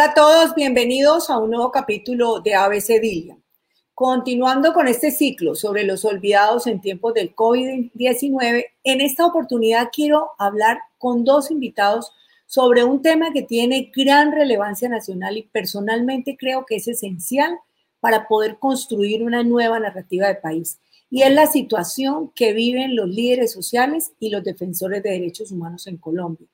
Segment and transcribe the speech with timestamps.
[0.00, 3.36] Hola a todos, bienvenidos a un nuevo capítulo de ABC Dilia.
[3.94, 10.30] Continuando con este ciclo sobre los olvidados en tiempos del COVID-19, en esta oportunidad quiero
[10.38, 12.14] hablar con dos invitados
[12.46, 17.58] sobre un tema que tiene gran relevancia nacional y personalmente creo que es esencial
[18.00, 20.80] para poder construir una nueva narrativa de país.
[21.10, 25.86] Y es la situación que viven los líderes sociales y los defensores de derechos humanos
[25.86, 26.48] en Colombia.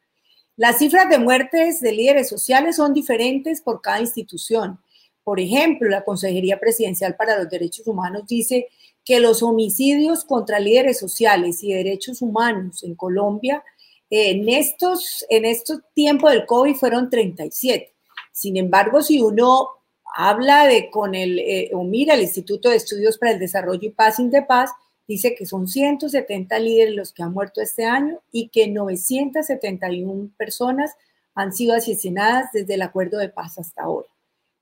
[0.56, 4.80] Las cifras de muertes de líderes sociales son diferentes por cada institución.
[5.22, 8.68] Por ejemplo, la Consejería Presidencial para los Derechos Humanos dice
[9.04, 13.62] que los homicidios contra líderes sociales y derechos humanos en Colombia
[14.10, 17.92] en estos, en estos tiempos del COVID fueron 37.
[18.32, 19.70] Sin embargo, si uno
[20.16, 24.18] habla con el, eh, o mira el Instituto de Estudios para el Desarrollo y Paz,
[24.18, 24.70] Indepaz,
[25.06, 30.96] dice que son 170 líderes los que han muerto este año y que 971 personas
[31.34, 34.08] han sido asesinadas desde el acuerdo de paz hasta ahora.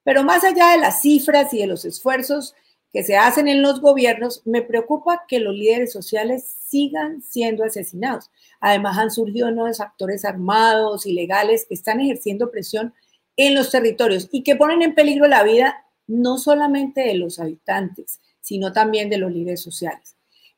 [0.02, 2.54] Pero más allá de las cifras y de los esfuerzos
[2.92, 8.30] que se hacen en los gobiernos, me preocupa que los líderes sociales sigan siendo asesinados.
[8.60, 12.94] Además, han surgido nuevos actores armados, ilegales, que están ejerciendo presión
[13.36, 18.20] en los territorios y que ponen en peligro la vida no solamente de los habitantes,
[18.40, 20.14] sino también de los líderes sociales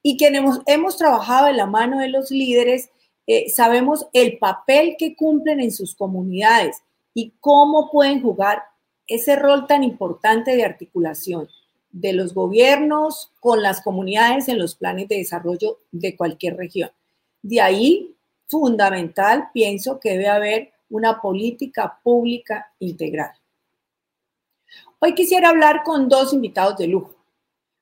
[0.09, 2.91] y quienes hemos, trabajado en la mano de los líderes,
[3.27, 6.81] eh, sabemos el papel que cumplen en sus comunidades
[7.13, 8.63] y cómo pueden jugar
[9.09, 11.49] ese rol tan importante de articulación
[11.91, 16.93] de los gobiernos con las comunidades en los planes de desarrollo de cualquier región.
[17.43, 18.15] De ahí,
[18.47, 23.33] fundamental, pienso que debe haber una política pública integral.
[25.01, 27.17] Hoy quisiera hablar con dos invitados de lujo.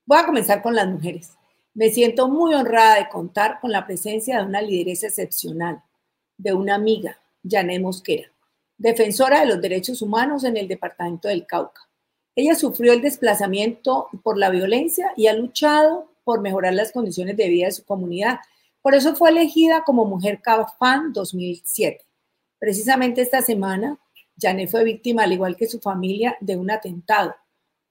[0.07, 1.37] Voy a comenzar con las mujeres.
[1.75, 5.83] Me siento muy honrada de contar con la presencia de una lideresa excepcional,
[6.39, 8.31] de una amiga, Janet Mosquera,
[8.79, 11.83] defensora de los derechos humanos en el departamento del Cauca.
[12.37, 17.49] Ella sufrió el desplazamiento por la violencia y ha luchado por mejorar las condiciones de
[17.49, 18.39] vida de su comunidad.
[18.81, 22.05] Por eso fue elegida como Mujer CAFAN 2007.
[22.61, 23.99] Precisamente esta semana,
[24.41, 27.35] Janet fue víctima, al igual que su familia, de un atentado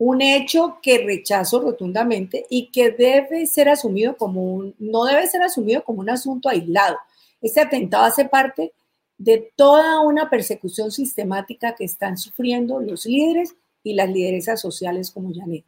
[0.05, 5.41] un hecho que rechazo rotundamente y que debe ser asumido como un, no debe ser
[5.41, 6.97] asumido como un asunto aislado.
[7.41, 8.73] Este atentado hace parte
[9.17, 15.33] de toda una persecución sistemática que están sufriendo los líderes y las lideresas sociales como
[15.33, 15.63] Janet.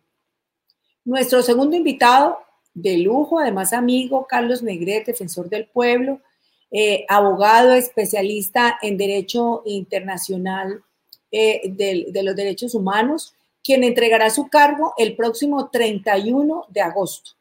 [1.06, 2.38] Nuestro segundo invitado
[2.74, 6.20] de lujo, además amigo, Carlos Negret, defensor del pueblo,
[6.72, 10.84] eh, abogado especialista en derecho internacional
[11.32, 13.35] eh, de los derechos humanos,
[13.66, 17.32] quien entregará su cargo el próximo 31 de agosto.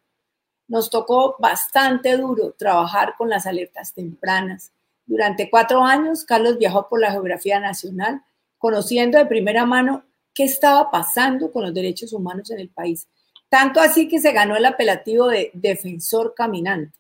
[0.67, 4.73] Nos tocó bastante duro trabajar con las alertas tempranas.
[5.05, 8.23] Durante cuatro años, Carlos viajó por la geografía nacional,
[8.57, 10.03] conociendo de primera mano
[10.33, 13.07] qué estaba pasando con los derechos humanos en el país.
[13.51, 16.99] Tanto así que se ganó el apelativo de defensor caminante.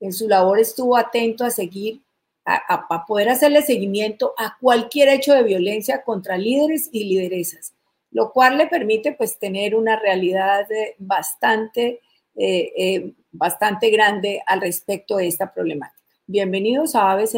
[0.00, 2.02] En su labor estuvo atento a seguir,
[2.44, 7.72] a, a poder hacerle seguimiento a cualquier hecho de violencia contra líderes y lideresas
[8.14, 12.00] lo cual le permite pues tener una realidad eh, bastante,
[12.36, 16.00] eh, eh, bastante grande al respecto de esta problemática.
[16.26, 17.34] Bienvenidos a ABC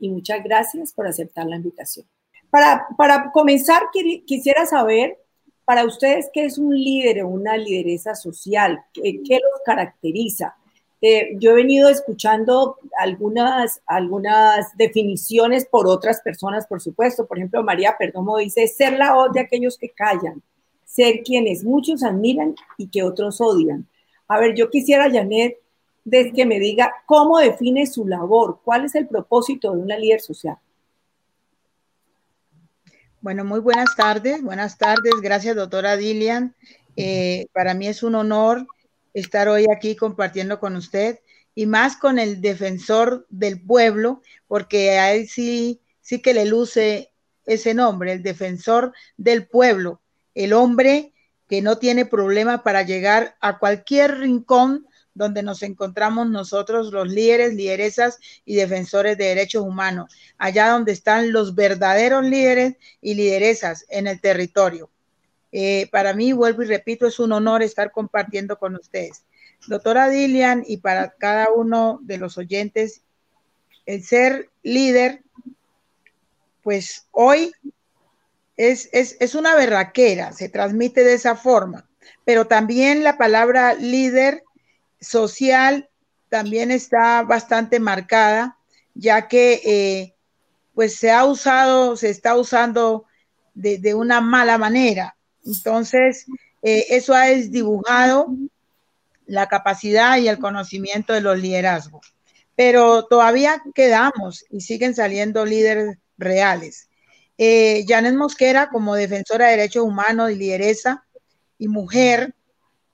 [0.00, 2.06] y muchas gracias por aceptar la invitación.
[2.48, 3.82] Para, para comenzar,
[4.26, 5.18] quisiera saber
[5.66, 10.56] para ustedes qué es un líder o una lideresa social, qué, qué los caracteriza.
[11.06, 17.26] Eh, yo he venido escuchando algunas, algunas definiciones por otras personas, por supuesto.
[17.26, 20.42] Por ejemplo, María Perdomo dice, ser la voz de aquellos que callan,
[20.86, 23.86] ser quienes muchos admiran y que otros odian.
[24.28, 25.58] A ver, yo quisiera, Janet,
[26.34, 30.56] que me diga cómo define su labor, cuál es el propósito de una líder social.
[33.20, 35.12] Bueno, muy buenas tardes, buenas tardes.
[35.20, 36.54] Gracias, doctora Dilian.
[36.96, 38.66] Eh, para mí es un honor
[39.14, 41.20] estar hoy aquí compartiendo con usted
[41.54, 47.12] y más con el defensor del pueblo, porque a él sí, sí que le luce
[47.46, 50.02] ese nombre, el defensor del pueblo,
[50.34, 51.12] el hombre
[51.48, 57.54] que no tiene problema para llegar a cualquier rincón donde nos encontramos nosotros, los líderes,
[57.54, 64.08] lideresas y defensores de derechos humanos, allá donde están los verdaderos líderes y lideresas en
[64.08, 64.90] el territorio.
[65.56, 69.22] Eh, para mí, vuelvo y repito, es un honor estar compartiendo con ustedes.
[69.68, 73.02] Doctora Dilian, y para cada uno de los oyentes,
[73.86, 75.22] el ser líder,
[76.62, 77.52] pues hoy
[78.56, 81.88] es, es, es una berraquera, se transmite de esa forma,
[82.24, 84.42] pero también la palabra líder
[85.00, 85.88] social
[86.28, 88.58] también está bastante marcada,
[88.94, 90.14] ya que eh,
[90.74, 93.04] pues se ha usado, se está usando
[93.54, 95.16] de, una mala manera.
[95.44, 96.26] Entonces,
[96.62, 98.28] eh, eso ha desdibujado
[99.26, 102.14] la capacidad y el conocimiento de los liderazgos.
[102.56, 106.88] Pero todavía quedamos y siguen saliendo líderes reales.
[107.36, 111.04] Eh, Janet Mosquera, como defensora de derechos humanos y lideresa
[111.58, 112.34] y mujer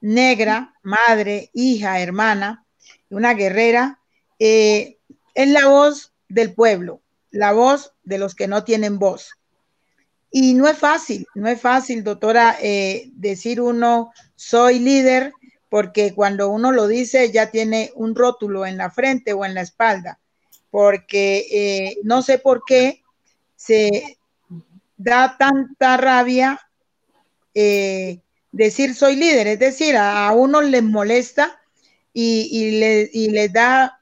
[0.01, 2.65] negra, madre, hija, hermana,
[3.11, 4.01] una guerrera,
[4.39, 4.99] eh,
[5.35, 9.33] es la voz del pueblo, la voz de los que no tienen voz.
[10.31, 15.33] Y no es fácil, no es fácil, doctora, eh, decir uno, soy líder,
[15.69, 19.63] porque cuando uno lo dice ya tiene un rótulo en la frente o en la
[19.63, 20.21] espalda,
[20.71, 23.03] porque eh, no sé por qué
[23.57, 24.19] se
[24.97, 26.61] da tanta rabia
[27.55, 28.21] eh,
[28.53, 31.61] decir soy líder, es decir, a, uno les molesta
[32.13, 32.49] y,
[33.13, 34.01] y, les da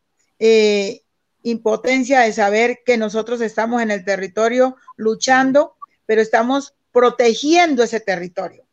[1.42, 5.77] impotencia de saber que nosotros estamos en el territorio luchando,
[6.08, 8.64] pero estamos protegiendo ese territorio.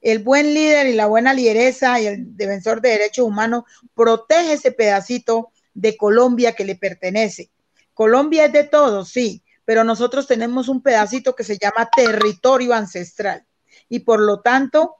[0.00, 3.64] El buen líder y la buena lideresa y el defensor de derechos humanos
[3.94, 7.50] protege ese pedacito de Colombia que le pertenece.
[7.94, 13.44] Colombia es de todos, sí, pero nosotros tenemos un pedacito que se llama territorio ancestral
[13.88, 14.94] y por lo tanto,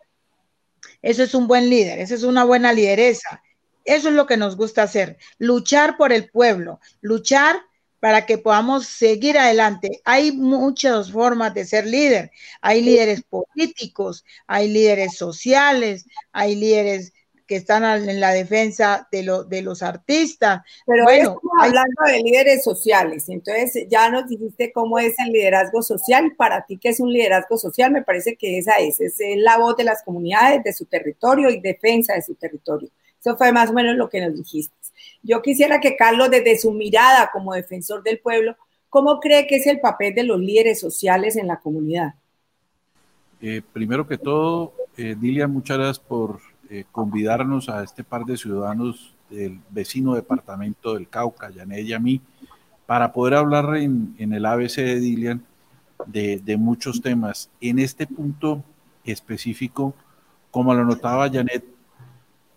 [1.00, 3.40] eso es un buen líder, esa es una buena lideresa.
[3.84, 7.60] Eso es lo que nos gusta hacer, luchar por el pueblo, luchar
[8.04, 10.02] para que podamos seguir adelante.
[10.04, 12.30] Hay muchas formas de ser líder.
[12.60, 17.14] Hay líderes políticos, hay líderes sociales, hay líderes
[17.46, 20.60] que están en la defensa de, de los artistas.
[20.84, 26.34] Pero bueno, hablando de líderes sociales, entonces ya nos dijiste cómo es el liderazgo social.
[26.36, 27.90] Para ti, ¿qué es un liderazgo social?
[27.90, 31.58] Me parece que esa es, es la voz de las comunidades, de su territorio y
[31.58, 32.90] defensa de su territorio.
[33.18, 34.74] Eso fue más o menos lo que nos dijiste.
[35.24, 38.56] Yo quisiera que Carlos, desde su mirada como defensor del pueblo,
[38.90, 42.14] ¿cómo cree que es el papel de los líderes sociales en la comunidad?
[43.40, 48.36] Eh, primero que todo, eh, Dilia, muchas gracias por eh, convidarnos a este par de
[48.36, 52.20] ciudadanos del vecino departamento del Cauca, Yané y a mí,
[52.84, 55.42] para poder hablar en, el ABC de Dilian
[56.06, 57.50] de, de, muchos temas.
[57.62, 58.62] En este punto
[59.04, 59.94] específico,
[60.50, 61.64] como lo notaba Janet,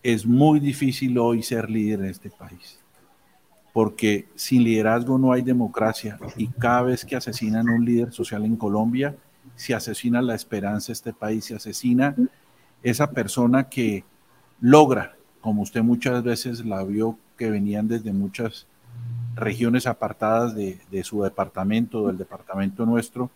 [0.07, 2.79] es muy difícil hoy ser líder en este país,
[3.73, 8.55] porque sin liderazgo no hay democracia y cada vez que asesinan un líder social en
[8.55, 9.17] Colombia,
[9.57, 12.15] se asesina la esperanza de este país, se asesina
[12.83, 14.05] esa persona que
[14.61, 18.65] logra, como usted muchas veces la vio, que venían desde muchas
[19.35, 23.29] regiones apartadas de, su departamento, del departamento nuestro,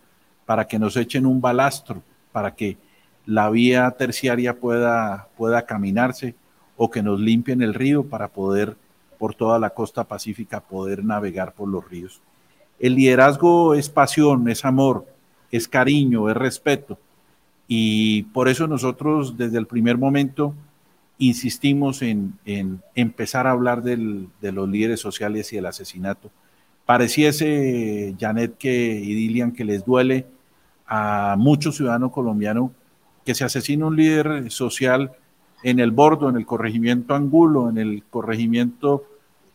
[0.45, 2.01] para que nos echen un balastro,
[2.31, 2.77] para que
[3.25, 6.33] la vía terciaria pueda, pueda caminarse
[6.83, 8.75] o que nos limpien el río para poder
[9.19, 12.23] por toda la costa pacífica poder navegar por los ríos.
[12.79, 15.05] El liderazgo es pasión, es amor,
[15.51, 16.97] es cariño, es respeto.
[17.67, 20.55] Y por eso nosotros desde el primer momento
[21.19, 22.33] insistimos en,
[22.95, 26.31] empezar a hablar de los líderes sociales y el asesinato.
[26.87, 30.25] Pareciese, Janet que, y Dilian, que les duele
[30.87, 32.71] a muchos ciudadanos colombianos
[33.23, 35.11] que se asesine un líder social
[35.63, 39.03] en el Bordo, en el corregimiento Angulo, en el corregimiento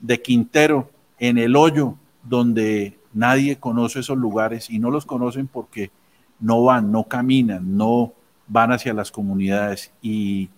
[0.00, 5.90] de Quintero, en el Hoyo, donde nadie conoce esos lugares y no los conocen porque
[6.38, 8.12] no van, no caminan, no
[8.46, 9.92] van hacia las comunidades.
[10.02, 10.50] Y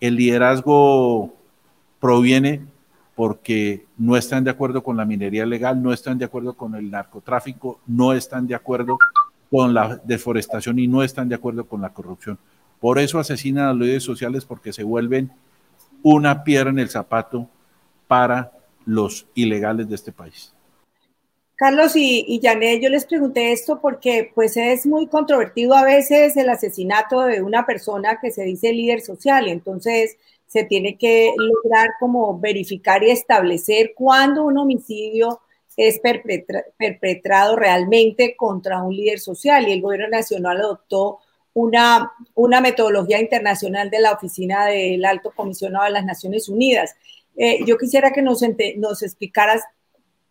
[0.00, 1.34] el liderazgo
[2.00, 2.62] proviene
[3.14, 6.90] porque no están de acuerdo con la minería legal, no están de acuerdo con el
[6.90, 8.98] narcotráfico, no están de acuerdo
[9.50, 12.38] con la deforestación y no están de acuerdo con la corrupción.
[12.80, 15.30] Por eso asesinan a los líderes sociales porque se vuelven
[16.02, 17.48] una piedra en el zapato
[18.06, 18.52] para
[18.84, 20.52] los ilegales de este país.
[21.56, 26.36] Carlos y, y Janet, yo les pregunté esto porque pues es muy controvertido a veces
[26.36, 30.16] el asesinato de una persona que se dice líder social, entonces
[30.46, 35.40] se tiene que lograr como verificar y establecer cuándo un homicidio
[35.76, 41.20] es perpetrado realmente contra un líder social y el gobierno nacional adoptó
[41.58, 46.94] una, una metodología internacional de la Oficina del Alto Comisionado de las Naciones Unidas.
[47.36, 48.42] Eh, yo quisiera que nos,
[48.76, 49.62] nos explicaras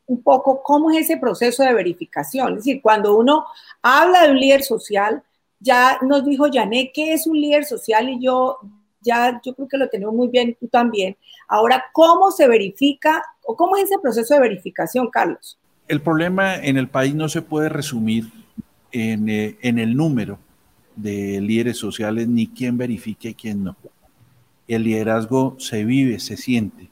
[0.05, 2.53] un poco cómo es ese proceso de verificación.
[2.53, 3.45] Es decir, cuando uno
[3.81, 5.21] habla de un líder social,
[5.59, 8.59] ya nos dijo Janet qué es un líder social y yo
[9.01, 11.17] ya yo creo que lo tenemos muy bien tú también.
[11.47, 15.57] Ahora, ¿cómo se verifica o cómo es ese proceso de verificación, Carlos?
[15.87, 18.25] El problema en el país no se puede resumir
[18.91, 20.39] en, eh, en el número
[20.97, 23.77] de líderes sociales ni quién verifique y quién no.
[24.67, 26.89] El liderazgo se vive, se siente.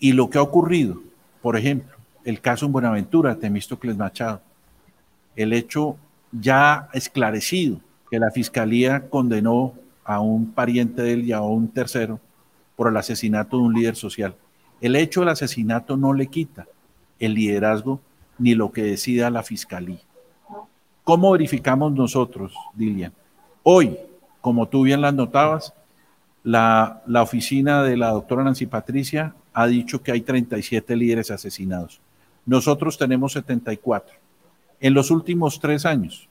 [0.00, 1.00] Y lo que ha ocurrido,
[1.42, 4.40] por ejemplo, el caso en Buenaventura, Temístocles Machado,
[5.36, 5.96] el hecho
[6.32, 7.80] ya esclarecido
[8.10, 12.18] que la fiscalía condenó a un pariente de él y a un tercero
[12.74, 14.34] por el asesinato de un líder social.
[14.80, 16.66] El hecho del asesinato no le quita
[17.18, 18.00] el liderazgo
[18.38, 20.00] ni lo que decida la fiscalía.
[21.08, 23.14] ¿Cómo verificamos nosotros, Dilian?
[23.62, 23.96] Hoy,
[24.42, 25.72] como tú bien las notabas,
[26.44, 32.02] la, la oficina de la doctora Nancy Patricia ha dicho que hay 37 líderes asesinados.
[32.44, 34.16] Nosotros tenemos 74.
[34.80, 36.28] En los últimos tres años,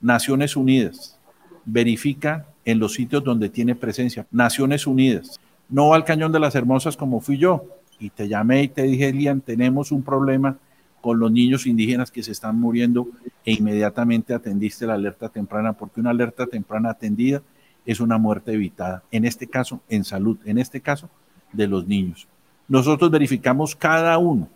[0.00, 1.18] Naciones Unidas
[1.64, 4.24] verifica en los sitios donde tiene presencia.
[4.30, 5.40] Naciones Unidas.
[5.68, 7.64] No va al Cañón de las Hermosas como fui yo.
[7.98, 10.58] Y te llamé y te dije, Elian, tenemos un problema
[11.06, 13.06] con los niños indígenas que se están muriendo
[13.44, 17.42] e inmediatamente atendiste la alerta temprana, porque una alerta temprana atendida
[17.84, 19.04] es una muerte evitada.
[19.12, 20.36] En este caso, en salud.
[20.44, 21.08] En este caso,
[21.52, 22.26] de los niños.
[22.66, 24.48] Nosotros verificamos cada uno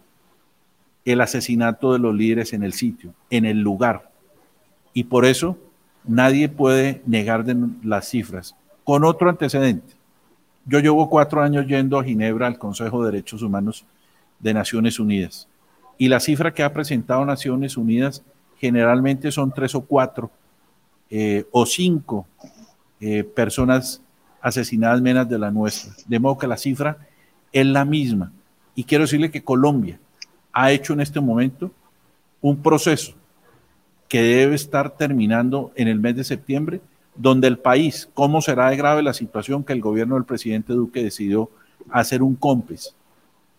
[1.04, 4.10] el asesinato de los líderes en el sitio, en el lugar.
[4.92, 5.56] Y por eso
[6.02, 8.56] nadie puede negar de las cifras.
[8.82, 9.94] Con otro antecedente,
[10.66, 13.84] yo llevo cuatro años yendo a Ginebra al Consejo de Derechos Humanos
[14.40, 15.46] de Naciones Unidas.
[16.00, 18.22] Y la cifra que ha presentado Naciones Unidas
[18.56, 20.30] generalmente son tres o cuatro
[21.10, 22.26] eh, o cinco
[23.02, 24.00] eh, personas
[24.40, 25.92] asesinadas menos de la nuestra.
[26.06, 26.96] De modo que la cifra
[27.52, 28.32] es la misma.
[28.74, 30.00] Y quiero decirle que Colombia
[30.54, 31.70] ha hecho en este momento
[32.40, 33.12] un proceso
[34.08, 36.80] que debe estar terminando en el mes de septiembre,
[37.14, 41.04] donde el país, cómo será de grave la situación que el gobierno del presidente Duque
[41.04, 41.50] decidió
[41.90, 42.94] hacer un COMPES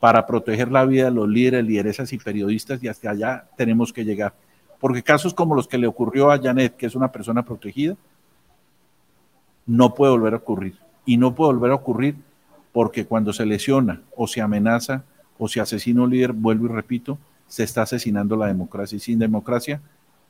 [0.01, 4.03] para proteger la vida de los líderes, lideresas y periodistas y hasta allá tenemos que
[4.03, 4.33] llegar.
[4.79, 7.95] Porque casos como los que le ocurrió a Janet, que es una persona protegida,
[9.67, 10.75] no puede volver a ocurrir.
[11.05, 12.15] Y no puede volver a ocurrir
[12.73, 15.03] porque cuando se lesiona o se amenaza
[15.37, 18.95] o se asesina un líder, vuelvo y repito, se está asesinando la democracia.
[18.95, 19.79] Y sin democracia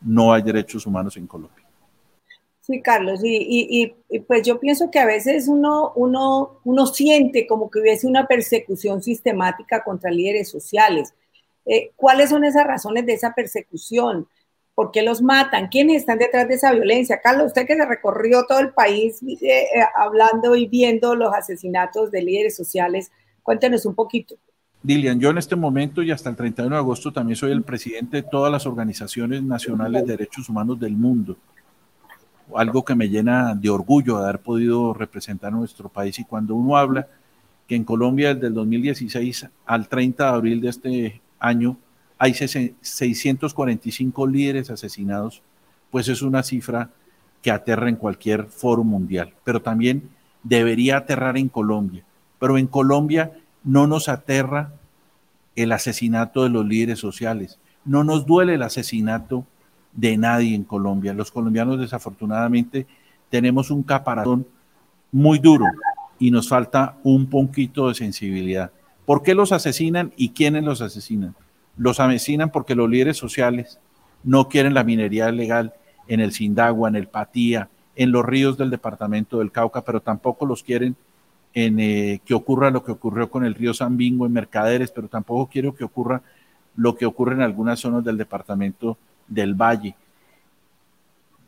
[0.02, 1.61] no hay derechos humanos en Colombia.
[2.62, 3.94] Sí, Carlos, y,
[4.28, 9.02] pues yo pienso que a veces uno, uno, uno siente como que hubiese una persecución
[9.02, 11.14] sistemática contra líderes sociales.
[11.66, 14.28] Eh, ¿Cuáles son esas razones de esa persecución?
[14.76, 15.70] ¿Por qué los matan?
[15.70, 17.20] ¿Quiénes están detrás de esa violencia?
[17.20, 22.12] Carlos, usted que se recorrió todo el país eh, eh, hablando y viendo los asesinatos
[22.12, 24.36] de líderes sociales, cuéntenos un poquito.
[24.84, 28.18] Dilian, yo en este momento y hasta el 31 de agosto también soy el presidente
[28.18, 31.38] de todas las organizaciones nacionales de derechos humanos del mundo.
[32.56, 36.20] Algo que me llena de orgullo haber podido representar a nuestro país.
[36.20, 37.08] Y cuando uno habla
[37.68, 41.78] que en Colombia desde el 2016 al 30 de abril de este año
[42.18, 45.42] hay 645 líderes asesinados,
[45.90, 46.92] pues es una cifra
[47.42, 50.10] que aterra en cualquier foro mundial, pero también
[50.44, 52.04] debería aterrar en Colombia.
[52.40, 53.32] Pero en Colombia
[53.64, 54.74] no nos aterra
[55.56, 59.46] el asesinato de los líderes sociales, no nos duele el asesinato
[59.94, 61.14] de nadie en Colombia.
[61.14, 62.88] Los colombianos desafortunadamente
[63.30, 64.48] tenemos un caparazón
[65.12, 65.66] muy duro
[66.20, 68.72] y nos falta un poquito de sensibilidad.
[69.06, 71.36] ¿Por qué los asesinan y quiénes los asesinan?
[71.78, 73.80] los asesinan porque los líderes sociales
[74.24, 75.74] no quieren la minería legal
[76.08, 80.46] en el Sindagua, en el Patía, en los ríos del departamento del Cauca, pero tampoco
[80.46, 80.96] los quieren
[81.54, 85.50] en eh, que ocurra lo que ocurrió con el río Bingo en Mercaderes, pero tampoco
[85.52, 86.22] quiero que ocurra
[86.76, 88.98] lo que ocurre en algunas zonas del departamento
[89.32, 89.96] del Valle,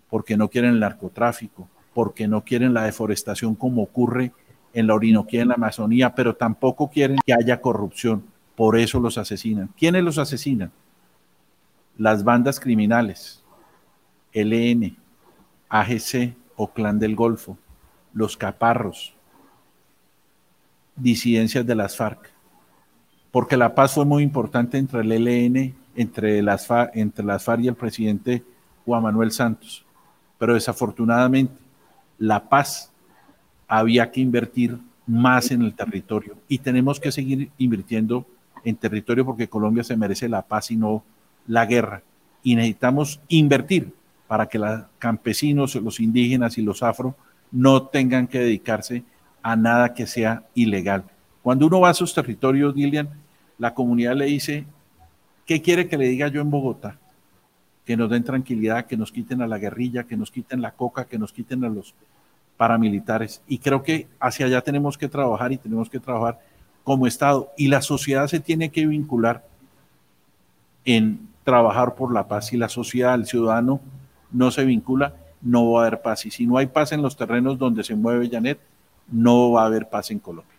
[0.10, 4.32] porque no quieren el narcotráfico, porque no quieren la deforestación como ocurre
[4.74, 8.24] en la Orinoquía, en la Amazonía, pero tampoco quieren que haya corrupción.
[8.56, 9.70] Por eso los asesinan.
[9.78, 10.72] ¿Quiénes los asesinan?
[11.98, 13.44] Las bandas criminales,
[14.34, 14.96] LN,
[15.70, 17.58] AGC o Clan del Golfo,
[18.14, 19.14] los caparros,
[20.96, 22.32] disidencias de las FARC.
[23.32, 27.62] Porque la paz fue muy importante entre el LN, entre las, FARC, entre las FARC
[27.64, 28.44] y el presidente
[28.86, 29.86] Juan Manuel Santos.
[30.38, 31.54] Pero desafortunadamente,
[32.18, 32.92] la paz
[33.68, 38.26] había que invertir más en el territorio y tenemos que seguir invirtiendo
[38.64, 41.04] en territorio porque Colombia se merece la paz y no
[41.48, 42.02] la guerra.
[42.42, 43.94] Y necesitamos invertir
[44.28, 47.16] para que los campesinos, los indígenas y los afro
[47.52, 49.04] no tengan que dedicarse
[49.42, 51.04] a nada que sea ilegal.
[51.42, 53.10] Cuando uno va a esos territorios, Dilian,
[53.58, 54.66] la comunidad le dice,
[55.46, 56.98] ¿qué quiere que le diga yo en Bogotá?
[57.86, 61.06] Que nos den tranquilidad, que nos quiten a la guerrilla, que nos quiten la coca,
[61.06, 61.94] que nos quiten a los
[62.58, 63.42] paramilitares.
[63.48, 66.40] Y creo que hacia allá tenemos que trabajar y tenemos que trabajar
[66.84, 69.46] como Estado y la sociedad se tiene que vincular
[70.86, 72.48] en trabajar por la paz.
[72.48, 73.82] Si la sociedad, el ciudadano
[74.32, 76.26] no se vincula, no va a haber paz.
[76.26, 78.60] Y si no hay paz en los terrenos donde se mueve Janet,
[79.12, 80.54] no va a haber paz en Colombia.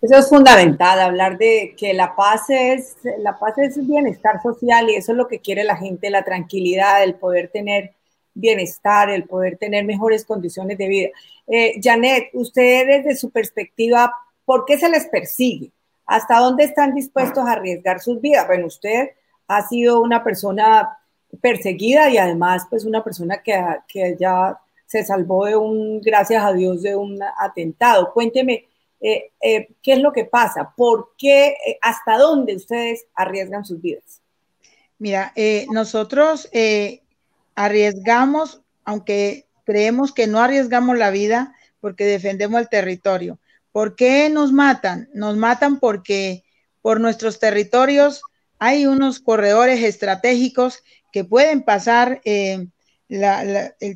[0.00, 4.94] Eso es fundamental, hablar de que la paz es la paz es bienestar social y
[4.94, 7.94] eso es lo que quiere la gente, la tranquilidad, el poder tener
[8.32, 11.08] bienestar, el poder tener mejores condiciones de vida.
[11.48, 14.12] Eh, Janet, usted desde su perspectiva,
[14.44, 15.72] ¿por qué se les persigue?
[16.06, 18.46] ¿Hasta dónde están dispuestos a arriesgar sus vidas?
[18.46, 19.10] Bueno, usted
[19.48, 20.96] ha sido una persona
[21.42, 26.52] perseguida y además pues una persona que, que ya se salvó de un, gracias a
[26.52, 28.12] Dios, de un atentado.
[28.14, 28.67] Cuénteme,
[29.00, 30.72] eh, eh, ¿qué es lo que pasa?
[30.76, 34.22] ¿Por qué, eh, hasta dónde ustedes arriesgan sus vidas?
[34.98, 35.32] Mira,
[35.70, 36.48] nosotros
[37.54, 43.38] arriesgamos, aunque creemos que no arriesgamos la vida porque defendemos el territorio.
[43.70, 45.08] ¿Por qué nos matan?
[45.14, 46.42] Nos matan porque
[46.82, 48.22] por nuestros territorios
[48.58, 52.72] hay unos corredores estratégicos que pueden pasar el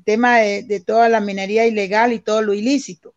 [0.05, 3.13] tema de toda la minería ilegal y todo lo ilícito.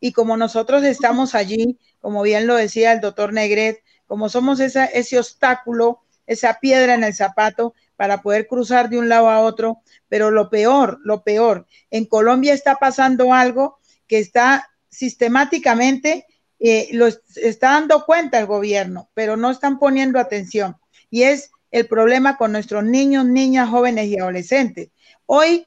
[0.00, 5.18] Y como nosotros estamos allí, como bien lo decía el doctor Negret, como somos ese
[5.18, 10.30] obstáculo, esa piedra en el zapato para poder cruzar de un lado a otro, pero
[10.30, 16.26] lo peor, lo peor, en Colombia está pasando algo que está sistemáticamente,
[16.60, 20.76] eh, lo está dando cuenta el gobierno, pero no están poniendo atención.
[21.10, 24.90] Y es el problema con nuestros niños, niñas, jóvenes y adolescentes.
[25.26, 25.66] Hoy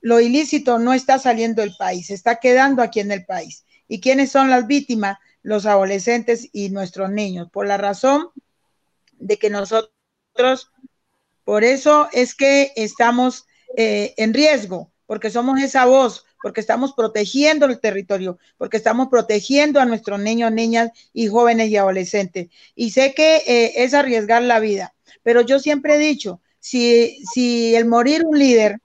[0.00, 3.64] lo ilícito no está saliendo del país, está quedando aquí en el país.
[3.92, 5.18] ¿Y quiénes son las víctimas?
[5.42, 8.30] Los adolescentes y nuestros niños, por la razón
[9.18, 10.72] de que nosotros,
[11.44, 13.46] por eso es que estamos
[13.76, 19.78] eh, en riesgo, porque somos esa voz, porque estamos protegiendo el territorio, porque estamos protegiendo
[19.78, 22.48] a nuestros niños, niñas y jóvenes y adolescentes.
[22.74, 27.76] Y sé que eh, es arriesgar la vida, pero yo siempre he dicho, si, si
[27.76, 28.80] el morir un líder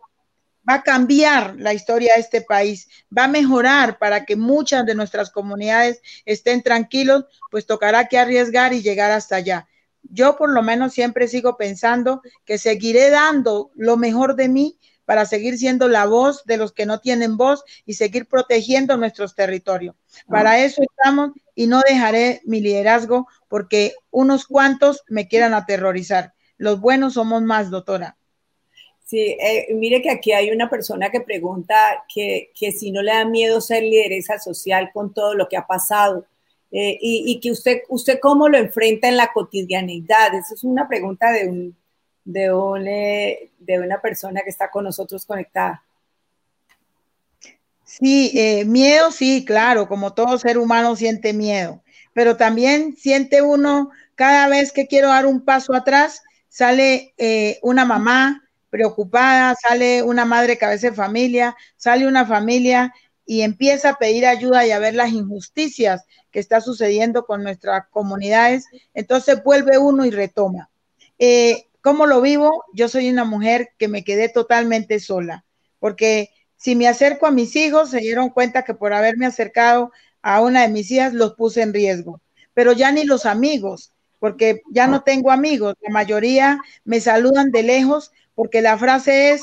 [0.68, 4.96] va a cambiar la historia de este país, va a mejorar para que muchas de
[4.96, 9.68] nuestras comunidades estén tranquilos, pues tocará que arriesgar y llegar hasta allá.
[10.04, 15.26] Yo por lo menos siempre sigo pensando que seguiré dando lo mejor de mí para
[15.26, 19.96] seguir siendo la voz de los que no tienen voz y seguir protegiendo nuestros territorios.
[20.28, 26.34] Para eso estamos y no dejaré mi liderazgo porque unos cuantos me quieran aterrorizar.
[26.58, 28.16] Los buenos somos más, doctora.
[29.08, 33.24] Sí, eh, mire que aquí hay una persona que pregunta que, si no le da
[33.24, 36.26] miedo ser lideresa social con todo lo que ha pasado
[36.72, 40.36] eh, y, que usted, usted cómo lo enfrenta en la cotidianidad.
[40.36, 41.78] Esa es una pregunta de, un,
[42.26, 42.52] de,
[42.86, 45.82] eh, de una persona que está con nosotros conectada.
[47.86, 48.34] Sí,
[48.65, 54.74] miedo, sí, claro, como todo ser humano siente miedo, pero también siente uno cada vez
[54.74, 57.13] que quiero dar un paso atrás, sale
[57.62, 62.93] una mamá, preocupada, sale una madre cabeza de familia, sale una familia
[63.25, 67.88] y empieza a pedir ayuda y a ver las injusticias que está sucediendo con nuestras
[67.89, 70.69] comunidades, entonces vuelve uno y retoma.
[71.19, 72.65] Eh, ¿Cómo lo vivo?
[72.73, 75.45] Yo soy una mujer que me quedé totalmente sola,
[75.80, 80.41] porque si me acerco a mis hijos, se dieron cuenta que por haberme acercado a
[80.41, 82.21] una de mis hijas los puse en riesgo,
[82.53, 87.63] pero ya ni los amigos, porque ya no tengo amigos, la mayoría me saludan de
[87.63, 89.41] lejos porque la frase es,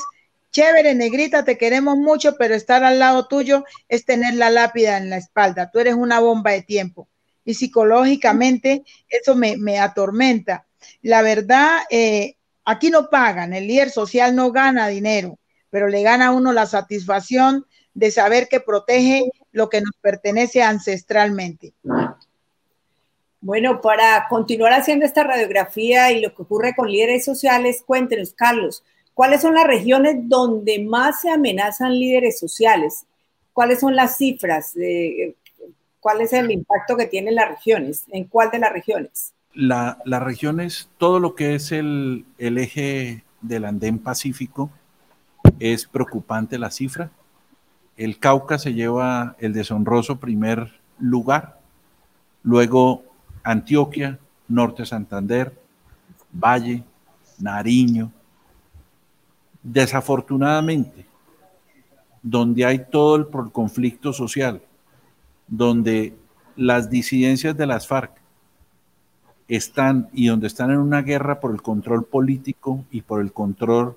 [0.51, 5.09] chévere, negrita, te queremos mucho, pero estar al lado tuyo es tener la lápida en
[5.09, 7.09] la espalda, tú eres una bomba de tiempo.
[7.43, 10.65] Y psicológicamente eso me, atormenta.
[11.01, 16.27] La verdad, eh, aquí no pagan, el líder social no gana dinero, pero le gana
[16.27, 21.73] a uno la satisfacción de saber que protege lo que nos pertenece ancestralmente.
[23.45, 28.83] Bueno, para continuar haciendo esta radiografía y lo que ocurre con líderes sociales, cuéntenos, Carlos,
[29.13, 33.05] ¿cuáles son las regiones donde más se amenazan líderes sociales?
[33.53, 34.73] ¿Cuáles son las cifras?
[35.99, 38.05] ¿Cuál es el impacto que tienen las regiones?
[38.11, 39.31] ¿En cuál de las regiones?
[39.53, 44.71] La, las regiones, todo lo que es el, el eje del andén pacífico,
[45.59, 47.11] es preocupante la cifra.
[47.95, 51.59] El Cauca se lleva el deshonroso primer lugar.
[52.41, 53.03] Luego
[53.45, 55.53] Antioquia, Norte Santander,
[56.33, 56.83] Valle,
[57.39, 58.11] Nariño.
[59.61, 61.05] Desafortunadamente,
[62.21, 64.61] donde hay todo el conflicto social,
[65.47, 66.15] donde
[66.55, 68.11] las disidencias de las FARC
[69.47, 73.95] están y donde están en una guerra por el control político y por el control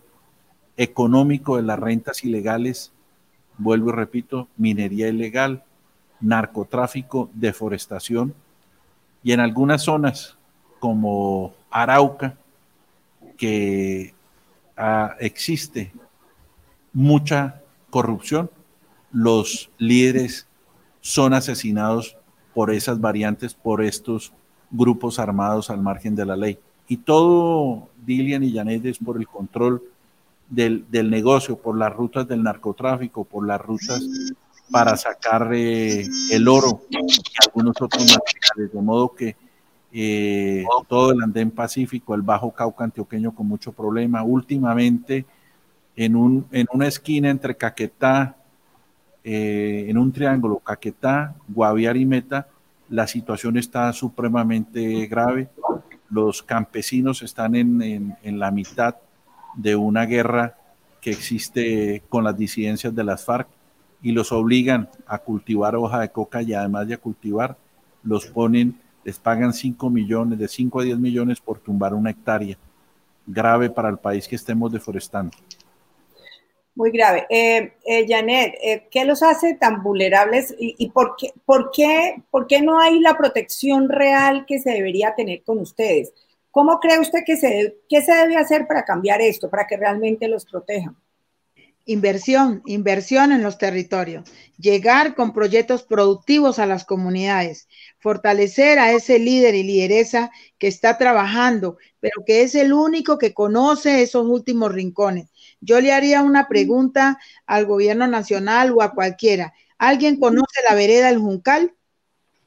[0.77, 2.93] económico de las rentas ilegales,
[3.57, 5.65] vuelvo y repito, minería ilegal,
[6.21, 8.35] narcotráfico, deforestación,
[9.23, 10.37] y en algunas zonas
[10.81, 12.37] como Arauca,
[13.37, 14.15] que
[14.77, 15.93] ah, existe
[16.93, 18.51] mucha corrupción,
[19.13, 20.47] los líderes
[21.01, 22.17] son asesinados
[22.55, 24.33] por esas variantes, por estos
[24.71, 26.59] grupos armados al margen de la ley.
[26.89, 29.83] Y todo, Dilian y Janet, es por el control
[30.49, 34.03] del, negocio, por las rutas del narcotráfico, por las rutas
[34.71, 36.97] para sacar eh, el oro y
[37.47, 39.37] algunos otros materiales, de modo que
[39.93, 44.23] eh, todo el andén pacífico, el Bajo Cauca antioqueño con mucho problema.
[44.23, 45.25] Últimamente,
[45.97, 48.37] en, un, en una esquina entre Caquetá,
[49.25, 52.49] eh, en un triángulo Caquetá, Guaviare y Meta,
[52.91, 55.49] la situación está supremamente grave.
[56.11, 58.97] Los campesinos están en, en la mitad
[59.55, 60.57] de una guerra
[61.01, 63.49] que existe con las disidencias de las FARC
[64.03, 67.57] y los obligan a cultivar hoja de coca y además de a cultivar,
[68.03, 72.59] los ponen les pagan 5 millones, de 5 a 10 millones por tumbar una hectárea.
[73.27, 75.35] Grave para el país que estemos deforestando.
[76.75, 77.27] Muy grave.
[77.31, 82.47] Eh, eh, Janet, eh, ¿qué los hace tan vulnerables y, por, qué, por, qué, por
[82.47, 86.13] qué no hay la protección real que se debería tener con ustedes?
[86.51, 90.45] ¿Cómo cree usted que se, se debe hacer para cambiar esto, para que realmente los
[90.45, 90.95] protejan?
[91.91, 97.67] Inversión, inversión en los territorios, llegar con proyectos productivos a las comunidades,
[97.99, 103.33] fortalecer a ese líder y lideresa que está trabajando, pero que es el único que
[103.33, 105.31] conoce esos últimos rincones.
[105.63, 109.55] Yo le haría una pregunta al gobierno nacional o a cualquiera.
[109.79, 111.75] ¿Alguien conoce la vereda del Juncal?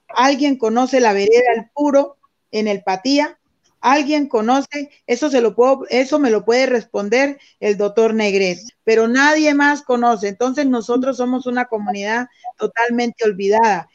[0.09, 2.17] ¿Alguien conoce la vereda del Puro
[2.51, 3.39] en el Patía?
[3.81, 4.91] ¿Alguien conoce?
[5.07, 9.81] Eso, se lo puedo, eso me lo puede responder el doctor Negret, pero nadie más
[9.81, 10.27] conoce.
[10.27, 13.89] Entonces nosotros somos una comunidad totalmente olvidada.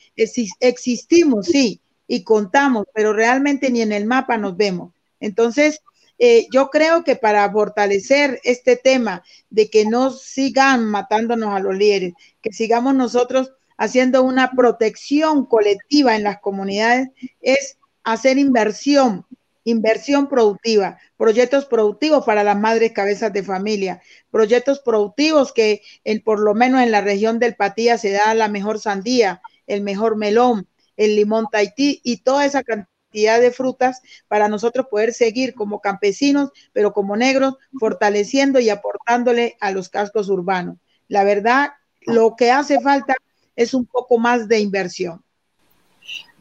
[0.61, 4.93] existimos, sí, y contamos, pero realmente ni en el mapa nos vemos.
[5.21, 5.81] Entonces,
[6.19, 11.77] eh, yo creo que para fortalecer este tema de que no sigan matándonos a los
[11.77, 17.09] líderes, que sigamos nosotros haciendo una protección colectiva en las comunidades,
[17.41, 19.27] es hacer inversión
[19.67, 24.01] inversión productiva, proyectos productivos para las madres cabezas de familia,
[24.31, 28.49] proyectos productivos que en, por lo menos en la región del Patía se da la
[28.49, 34.49] mejor sandía, el mejor melón, el limón Tahití y toda esa cantidad de frutas para
[34.49, 40.77] nosotros poder seguir como campesinos, pero como negros, fortaleciendo y aportándole a los cascos urbanos.
[41.09, 41.71] La verdad,
[42.03, 43.17] lo que hace falta
[43.57, 45.25] es un poco más de inversión.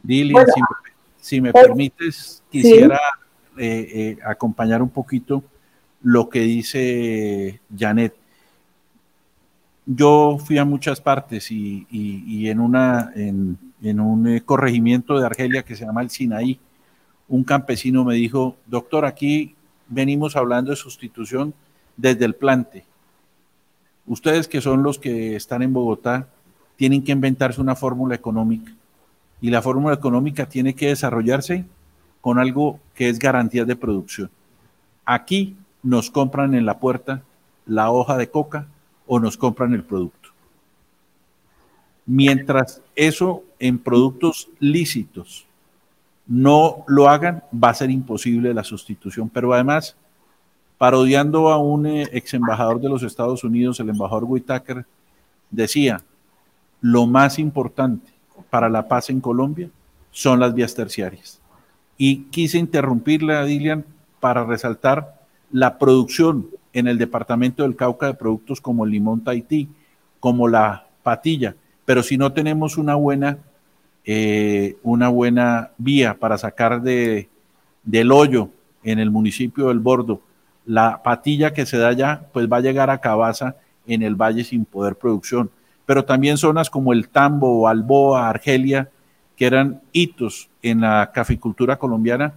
[0.04, 0.46] Dilia,
[1.26, 3.00] si me permites, quisiera
[3.58, 5.42] eh, eh, acompañar un poquito
[6.00, 8.14] lo que dice Janet.
[9.86, 13.58] Yo fui a muchas partes y, en, una, en,
[14.00, 16.60] un eh, corregimiento de Argelia que se llama el Sinaí,
[17.26, 19.56] un campesino me dijo, doctor, aquí
[19.88, 21.54] venimos hablando de sustitución
[21.96, 22.84] desde el plante.
[24.06, 26.28] Ustedes que son los que están en Bogotá,
[26.76, 28.70] tienen que inventarse una fórmula económica
[29.40, 31.64] y la fórmula económica tiene que desarrollarse
[32.20, 34.30] con algo que es garantía de producción.
[35.04, 37.22] Aquí nos compran en la puerta
[37.66, 38.66] la hoja de coca
[39.06, 40.30] o nos compran el producto.
[42.06, 45.46] Mientras eso en productos lícitos
[46.26, 49.28] no lo hagan, va a ser imposible la sustitución.
[49.28, 49.96] Pero además,
[50.78, 54.84] parodiando a un eh, ex embajador de los Estados Unidos, el embajador Whitaker,
[55.50, 56.02] decía,
[56.80, 58.15] lo más importante
[58.50, 59.70] para la paz en Colombia
[60.10, 61.40] son las vías terciarias.
[61.98, 63.84] Y quise interrumpirle a Dilian
[64.20, 65.20] para resaltar
[65.50, 69.68] la producción en el departamento del Cauca de productos como el limón Tahití,
[70.20, 73.38] como la patilla, pero si no tenemos una buena,
[74.04, 77.28] eh, una buena vía para sacar de,
[77.84, 78.50] del hoyo
[78.82, 80.20] en el municipio del Bordo,
[80.66, 84.42] la patilla que se da allá, pues va a llegar a Cabaza en el valle
[84.42, 85.50] sin poder producción
[85.86, 88.90] pero también zonas como el Tambo, Alboa, Argelia,
[89.36, 92.34] que eran hitos en la caficultura colombiana,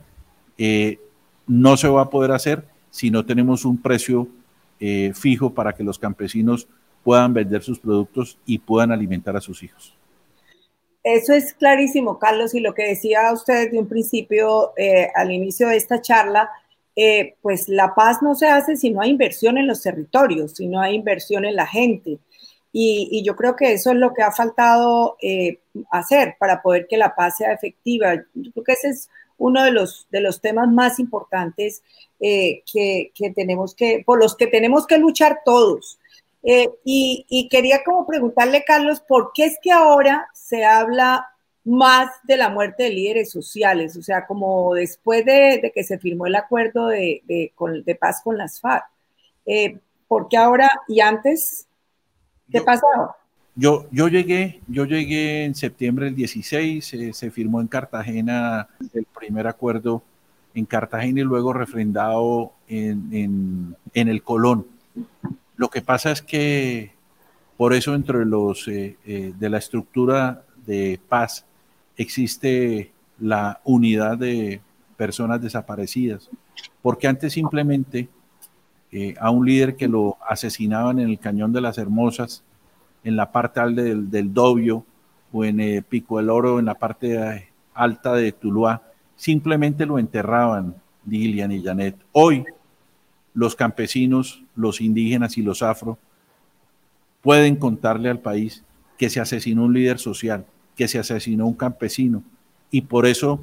[0.58, 1.00] eh,
[1.48, 4.28] no se va a poder hacer si no tenemos un precio
[4.80, 6.68] eh, fijo para que los campesinos
[7.04, 9.96] puedan vender sus productos y puedan alimentar a sus hijos.
[11.02, 15.70] Eso es clarísimo, Carlos, y lo que decía usted de un principio eh, al inicio
[15.70, 16.50] de esta charla,
[17.42, 20.82] pues la paz no se hace si no hay inversión en los territorios, si no
[20.82, 22.20] hay inversión en la gente.
[22.72, 25.60] Y, yo creo que eso es lo que ha faltado eh,
[25.92, 28.16] hacer para poder que la paz sea efectiva.
[28.34, 31.82] Yo creo que ese es uno de los, de los temas más importantes
[32.20, 36.00] eh, que, tenemos que, por los que tenemos que luchar todos.
[36.44, 41.28] Eh, y, quería como preguntarle, Carlos, ¿por qué es que ahora se habla
[41.66, 43.98] más de la muerte de líderes sociales?
[43.98, 48.60] O sea, como después de, que se firmó el acuerdo de, de, paz con las
[48.60, 48.86] FARC.
[50.08, 51.68] ¿Por qué ahora y antes
[52.52, 52.86] ¿Qué pasó?
[53.56, 59.06] yo, yo, llegué, yo llegué en septiembre del 16, eh, se firmó en Cartagena el
[59.06, 60.02] primer acuerdo
[60.54, 64.66] en Cartagena y luego refrendado en, el Colón.
[65.58, 66.94] Lo que pasa es que
[67.58, 71.46] por eso entre los eh, eh, de la estructura de paz
[71.98, 74.62] existe la unidad de
[74.96, 76.30] personas desaparecidas,
[76.82, 78.08] porque antes simplemente
[79.20, 82.44] a un líder que lo asesinaban en el Cañón de las Hermosas,
[83.04, 84.86] en la parte alta del, del Dobio
[85.32, 88.82] o en el Pico del Oro, en la parte alta de Tuluá,
[89.16, 91.96] simplemente lo enterraban, Dilian y Janet.
[92.12, 92.46] Hoy
[93.34, 95.98] los campesinos, los indígenas y los afro
[97.22, 98.64] pueden contarle al país
[98.98, 102.24] que se asesinó un líder social, que se asesinó un campesino,
[102.72, 103.42] y por eso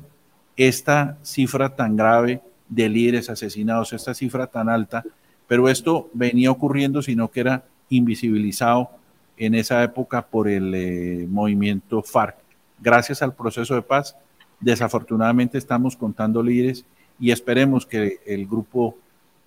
[0.57, 5.05] esta cifra tan grave de líderes asesinados, esta cifra tan alta,
[5.47, 8.91] pero esto venía ocurriendo, sino que era invisibilizado
[9.37, 12.37] en esa época por el eh, movimiento FARC.
[12.81, 14.17] Gracias al proceso de paz,
[14.61, 16.85] desafortunadamente estamos contando líderes
[17.19, 18.97] y esperemos que el grupo,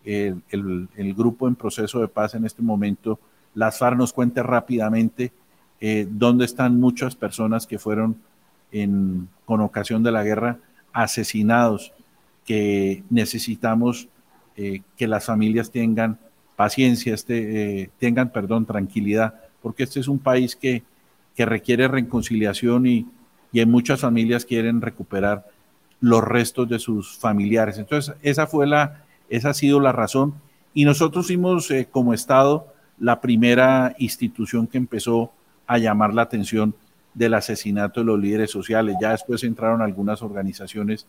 [0.04, 3.20] el, grupo en proceso de paz en este momento,
[3.54, 5.32] las FARC nos cuente rápidamente
[5.82, 8.18] eh, dónde están muchas personas que fueron
[8.72, 10.58] en, con ocasión de la guerra
[10.94, 11.94] asesinados,
[12.46, 14.08] que necesitamos
[14.60, 16.20] eh, que las familias tengan
[16.56, 20.84] paciencia, este, tengan, perdón, tranquilidad porque este es un país que,
[21.38, 23.08] requiere reconciliación y,
[23.54, 25.46] y muchas familias quieren recuperar
[26.02, 27.78] los restos de sus familiares.
[27.78, 30.34] Entonces, esa fue la, esa ha sido la razón.
[30.74, 32.68] Y nosotros fuimos eh, como Estado
[33.00, 35.32] la primera institución que empezó
[35.66, 36.76] a llamar la atención
[37.14, 38.98] del asesinato de los líderes sociales.
[39.00, 41.08] Ya después entraron algunas organizaciones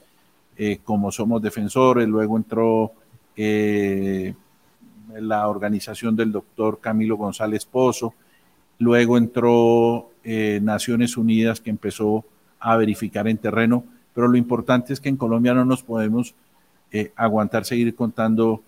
[0.56, 2.92] eh, como Somos Defensores, luego entró
[3.42, 4.34] eh,
[5.18, 8.14] la organización del doctor Camilo González Pozo,
[8.78, 12.24] Luego entró eh, Naciones Unidas que empezó
[12.58, 16.34] a verificar en terreno, pero lo importante es que en Colombia no nos podemos
[16.90, 18.62] eh, aguantar seguir contando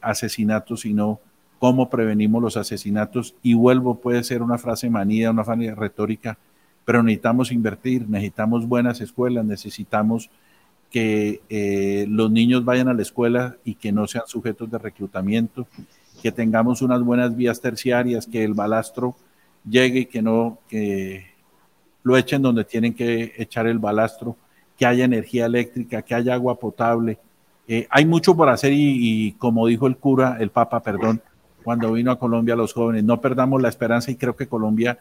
[0.00, 1.20] asesinatos, sino
[1.58, 3.34] cómo prevenimos los asesinatos.
[3.42, 6.38] Y vuelvo, puede ser una frase manida, una frase retórica,
[6.86, 10.30] pero necesitamos invertir, necesitamos buenas escuelas, necesitamos
[10.90, 15.66] que los niños vayan a la escuela y que no sean sujetos de reclutamiento,
[16.22, 19.16] que tengamos unas buenas vías terciarias, que el balastro
[19.68, 21.26] llegue y que no, que
[22.02, 24.36] lo echen donde tienen que echar el balastro,
[24.78, 27.18] que haya energía eléctrica, que haya agua potable.
[27.66, 31.20] Eh, hay mucho por hacer y, como dijo el cura, el Papa, perdón,
[31.64, 34.98] cuando vino a Colombia los jóvenes, no perdamos la esperanza y creo que Colombia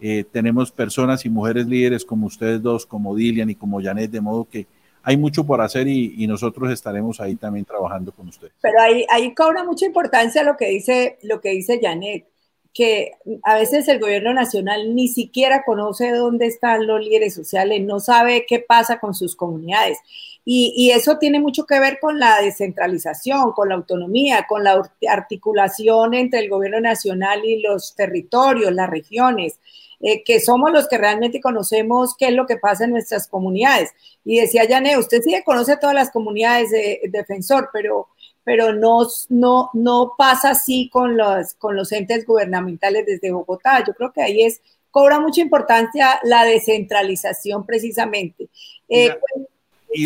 [0.00, 4.20] eh, tenemos personas y mujeres líderes como ustedes dos, como Dilian y como Janet, de
[4.22, 4.66] modo que
[5.08, 8.52] hay mucho por hacer y, nosotros estaremos ahí también trabajando con ustedes.
[8.60, 12.26] Pero ahí, cobra mucha importancia lo que dice, lo que dice Janet
[12.74, 13.12] que
[13.44, 18.44] a veces el gobierno nacional ni siquiera conoce dónde están los líderes sociales, no sabe
[18.46, 19.98] qué pasa con sus comunidades.
[20.44, 26.12] Y, eso tiene mucho que ver con la descentralización, con la autonomía, con la articulación
[26.14, 29.58] entre el gobierno nacional y los territorios, las regiones.
[30.00, 33.92] Eh, que somos los que realmente conocemos qué es lo que pasa en nuestras comunidades.
[34.24, 38.08] Y decía Yané, usted sí conoce todas las comunidades de defensor, pero
[38.46, 43.82] pero no, no, no pasa así con los, con los entes gubernamentales desde Bogotá.
[43.84, 44.60] Yo creo que ahí es,
[44.92, 48.48] cobra mucha importancia la descentralización precisamente.
[48.86, 49.08] y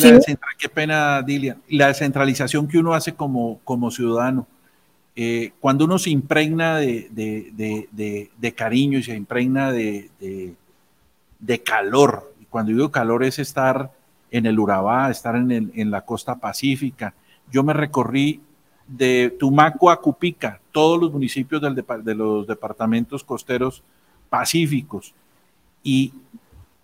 [0.00, 4.46] la, eh, qué pena, Dilia, la descentralización que uno hace como, como ciudadano.
[5.16, 10.52] Eh, cuando uno se impregna de, cariño y se impregna de,
[11.64, 13.90] calor, y cuando digo calor es estar
[14.30, 17.14] en el Urabá, estar en la costa pacífica,
[17.50, 18.40] yo me recorrí
[18.86, 23.82] de Tumaco a Cupica, todos los municipios de los departamentos costeros
[24.28, 25.14] pacíficos.
[25.82, 26.12] ¿Y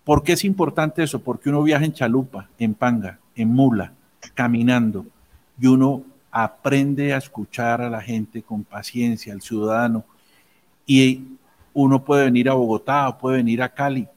[0.03, 1.19] por qué es importante eso?
[1.19, 3.91] Porque uno viaja en chalupa, en panga, en mula,
[4.33, 5.05] caminando,
[5.59, 10.05] y uno aprende a escuchar a la gente con paciencia, al ciudadano,
[10.85, 11.23] y
[11.73, 14.07] uno puede venir a Bogotá o puede venir a Cali.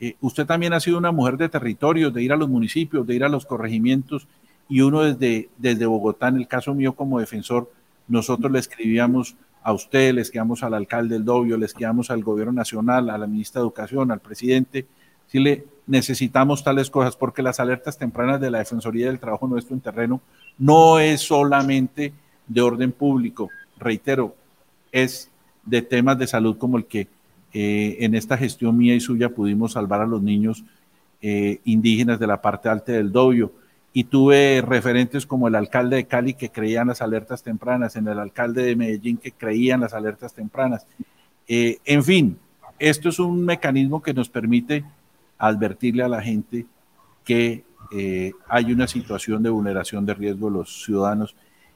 [0.00, 3.14] Eh, usted también ha sido una mujer de territorios, de ir a los municipios, de
[3.14, 4.26] ir a los corregimientos
[4.68, 7.70] y uno desde, desde Bogotá, en el caso mío como defensor,
[8.08, 12.52] nosotros le escribíamos a usted, le escribíamos al alcalde del Dobio, le escribíamos al gobierno
[12.52, 14.86] nacional, a la ministra de Educación, al presidente,
[15.26, 19.74] si le necesitamos tales cosas, porque las alertas tempranas de la Defensoría del Trabajo nuestro
[19.74, 20.20] en terreno
[20.58, 22.12] no es solamente
[22.46, 24.34] de orden público, reitero,
[24.90, 25.30] es
[25.64, 27.08] de temas de salud como el que
[27.52, 30.64] eh, en esta gestión mía y suya pudimos salvar a los niños
[31.20, 33.52] eh, indígenas de la parte alta del Dobio,
[33.92, 38.18] y tuve referentes como el alcalde de Cali que creían las alertas tempranas, en el
[38.18, 40.86] alcalde de Medellín que creían las alertas tempranas.
[41.46, 42.38] Eh, en fin,
[42.78, 44.84] esto es un mecanismo que nos permite
[45.42, 46.66] advertirle a la gente
[47.24, 51.34] que eh, hay una situación de vulneración de riesgo de los ciudadanos.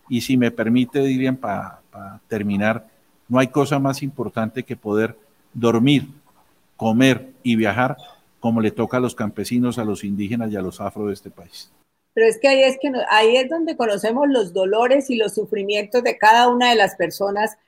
[0.09, 1.81] Y si me permite, dirían, para
[2.29, 2.87] terminar,
[3.29, 5.19] no hay cosa más importante que poder
[5.53, 6.07] dormir,
[6.77, 7.97] comer y viajar
[8.39, 11.31] como le toca a los campesinos, a los indígenas y a los afro de este
[11.31, 11.73] país.
[12.15, 16.05] Pero es que ahí es que ahí es donde conocemos los dolores y los sufrimientos
[16.05, 17.59] de cada una de las personas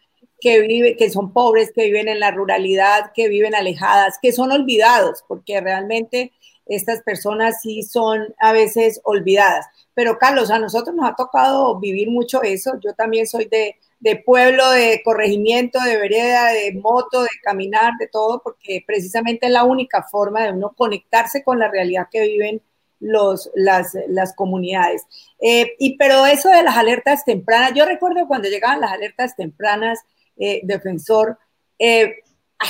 [0.41, 4.53] que vive, que son pobres, que viven en la ruralidad, que viven alejadas, que son
[4.53, 6.33] olvidados, porque realmente
[6.67, 9.67] estas personas sí son a veces olvidadas.
[9.95, 12.79] Pero Carlos, a nosotros nos ha tocado vivir mucho eso.
[12.81, 18.07] Yo también soy de, de pueblo, de corregimiento, de vereda, de moto, de caminar, de
[18.07, 22.63] todo, porque precisamente es la única forma de uno conectarse con la realidad que viven
[23.01, 25.03] los, las, las comunidades.
[25.41, 30.01] Eh, y pero eso de las alertas tempranas, yo recuerdo cuando llegaban las alertas tempranas,
[30.39, 31.39] eh, defensor,
[31.79, 32.17] eh,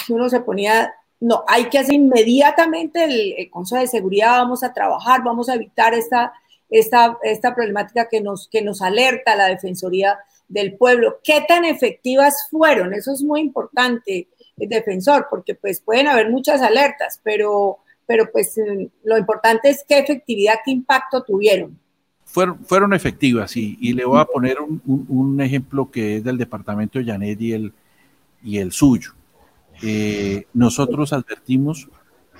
[0.08, 5.22] uno se ponía, no, hay que hacer inmediatamente el, Consejo de Seguridad, vamos a trabajar,
[5.24, 6.32] vamos a evitar esta,
[6.70, 11.20] esta, esta problemática que nos, que nos alerta la Defensoría del Pueblo.
[11.22, 12.94] ¿Qué tan efectivas fueron?
[12.94, 18.56] Eso es muy importante, el defensor, porque pues pueden haber muchas alertas, pero, pero pues
[19.04, 21.78] lo importante es qué efectividad, qué impacto tuvieron.
[22.30, 26.36] Fueron, fueron efectivas y, y le voy a poner un, un, ejemplo que es del
[26.36, 27.72] departamento de Janet y el,
[28.42, 29.12] y el suyo.
[29.82, 31.88] Eh, nosotros advertimos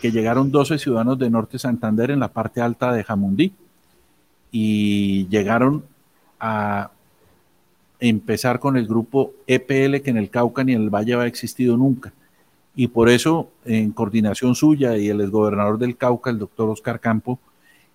[0.01, 3.53] que llegaron 12 ciudadanos de Norte Santander en la parte alta de Jamundí
[4.53, 5.85] y llegaron
[6.39, 6.91] a
[8.01, 11.77] empezar con el grupo EPL que en el Cauca ni en el Valle ha existido
[11.77, 12.13] nunca.
[12.77, 17.41] Y por eso, en coordinación suya y el exgobernador del Cauca, el doctor Oscar Campo,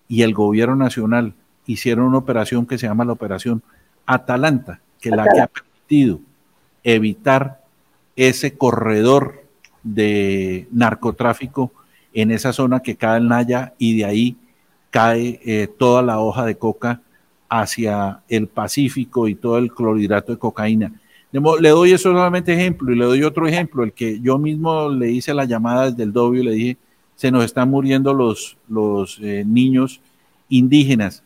[0.08, 1.32] y el gobierno nacional
[1.66, 3.62] hicieron una operación que se llama la Operación
[4.06, 6.20] Atalanta, que la que ha permitido
[6.82, 7.62] evitar
[8.16, 9.44] ese corredor
[9.82, 11.72] de narcotráfico
[12.12, 14.36] en esa zona que cae en Naya y de ahí
[14.90, 17.00] cae eh, toda la hoja de coca
[17.48, 20.92] hacia el Pacífico y todo el clorhidrato de cocaína.
[21.32, 25.10] Le doy eso solamente ejemplo y le doy otro ejemplo, el que yo mismo le
[25.10, 26.76] hice la llamada desde el Dobio y le dije,
[27.16, 30.00] se nos están muriendo los, los eh, niños
[30.48, 31.23] indígenas.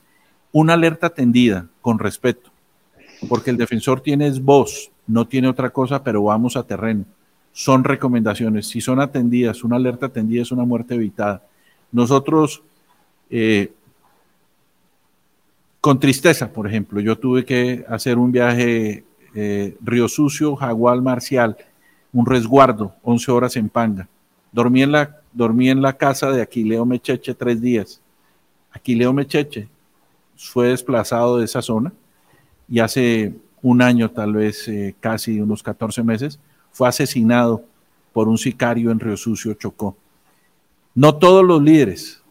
[0.52, 2.50] Una alerta atendida con respeto,
[3.28, 7.04] porque el defensor tiene voz, no tiene otra cosa, pero vamos a terreno.
[7.52, 8.66] Son recomendaciones.
[8.66, 11.42] Si son atendidas, una alerta atendida es una muerte evitada.
[11.90, 12.62] Nosotros,
[13.30, 13.72] eh,
[15.80, 21.56] con tristeza, por ejemplo, yo tuve que hacer un viaje eh, Río Sucio, Jaguar Marcial,
[22.12, 24.08] un resguardo, 11 horas en Panga.
[24.52, 28.00] Dormí en la, dormí en la casa de Aquileo Mecheche tres días.
[28.72, 29.68] Aquileo Mecheche
[30.38, 31.92] fue desplazado de esa zona
[32.68, 36.38] y hace un año, tal vez eh, casi unos 14 meses,
[36.70, 37.64] fue asesinado
[38.12, 39.96] por un sicario en Río Sucio, Chocó.
[40.94, 42.22] No todos los líderes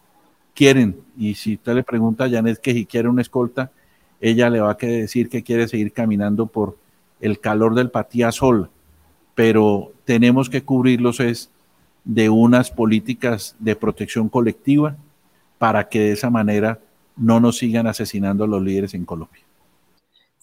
[0.53, 3.71] quieren, y si usted le pregunta a Janet que si quiere una escolta,
[4.21, 6.77] ella le va a decir que quiere seguir caminando por
[7.19, 8.69] el calor del patía sol,
[9.35, 11.51] pero tenemos que cubrirlos es
[12.03, 14.95] de unas políticas de protección colectiva
[15.57, 16.79] para que de esa manera
[17.17, 19.43] no nos sigan asesinando los líderes en Colombia.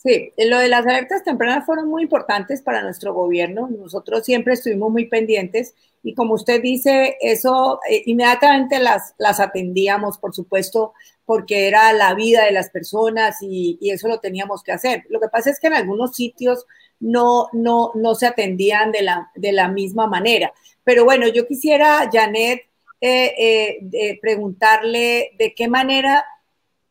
[0.04, 3.70] Sí, lo de las alertas tempranas fueron muy importantes para nuestro gobierno.
[3.70, 10.18] Nosotros siempre estuvimos muy pendientes y como usted dice, eso eh, inmediatamente las, las atendíamos,
[10.18, 10.92] por supuesto,
[11.24, 15.04] porque era la vida de las personas y, eso lo teníamos que hacer.
[15.08, 16.66] Lo que pasa es que en algunos sitios
[17.00, 20.52] no, no, no se atendían de la, de la misma manera.
[20.84, 22.60] Pero bueno, yo quisiera, Janet,
[23.00, 26.26] eh, eh, preguntarle de qué manera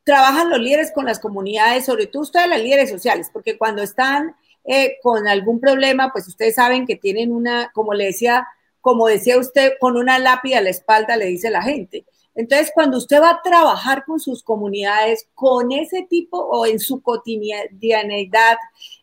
[0.03, 4.35] trabajan los líderes con las comunidades, sobre todo ustedes las líderes sociales, porque cuando están
[4.65, 8.47] eh, con algún problema, pues ustedes saben que tienen una, como le decía,
[8.81, 12.05] como decía usted, con una lápida a la espalda, le dice la gente.
[12.35, 17.01] Entonces, cuando usted va a trabajar con sus comunidades, con ese tipo o en su
[17.01, 18.57] cotidianidad,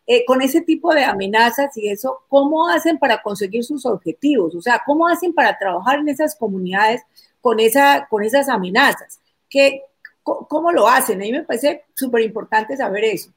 [0.06, 4.54] eh, con ese tipo de amenazas y eso, ¿cómo hacen para conseguir sus objetivos?
[4.56, 7.02] O sea, ¿cómo hacen para trabajar en esas comunidades
[7.40, 9.20] con, esa, con esas amenazas?
[9.48, 9.82] ¿Qué,
[10.22, 11.20] ¿Cómo lo hacen?
[11.20, 13.32] A mí me parece súper importante saber eso.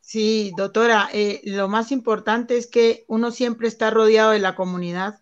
[0.00, 5.20] Sí, doctora, eh, lo más importante es que uno siempre está rodeado de la comunidad,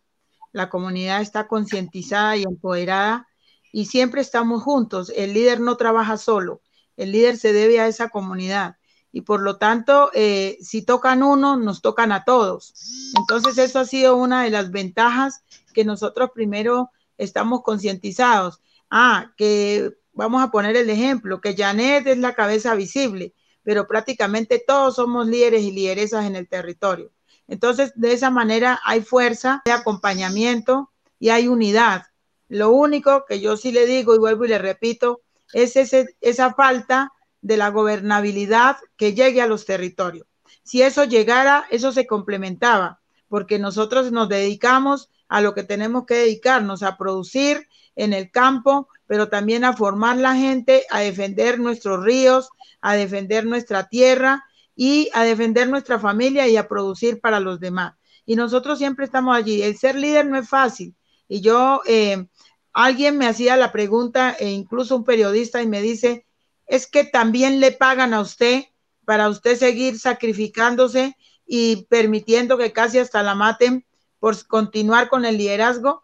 [0.50, 3.28] la comunidad está concientizada y empoderada
[3.72, 5.12] y siempre estamos juntos.
[5.14, 6.62] El líder no trabaja solo,
[6.96, 8.76] el líder se debe a esa comunidad
[9.12, 12.74] y por lo tanto, eh, si tocan uno, nos tocan a todos.
[13.18, 18.62] Entonces, eso ha sido una de las ventajas que nosotros primero estamos concientizados.
[18.90, 24.62] Ah, que vamos a poner el ejemplo, que Janet es la cabeza visible, pero prácticamente
[24.66, 27.12] todos somos líderes y lideresas en el territorio.
[27.48, 32.04] Entonces, de esa manera hay fuerza, hay acompañamiento y hay unidad.
[32.48, 37.12] Lo único que yo sí le digo y vuelvo y le repito es esa falta
[37.40, 40.26] de la gobernabilidad que llegue a los territorios.
[40.62, 46.14] Si eso llegara, eso se complementaba, porque nosotros nos dedicamos a lo que tenemos que
[46.14, 52.02] dedicarnos, a producir en el campo, pero también a formar la gente, a defender nuestros
[52.02, 52.48] ríos,
[52.80, 54.42] a defender nuestra tierra
[54.74, 57.92] y a defender nuestra familia y a producir para los demás.
[58.24, 59.60] Y nosotros siempre estamos allí.
[59.60, 60.96] El ser líder no es fácil.
[61.28, 62.26] Y yo, eh,
[62.72, 66.24] alguien me hacía la pregunta, e incluso un periodista, y me dice,
[66.66, 68.62] es que también le pagan a usted
[69.04, 73.84] para usted seguir sacrificándose y permitiendo que casi hasta la maten
[74.18, 76.02] por continuar con el liderazgo.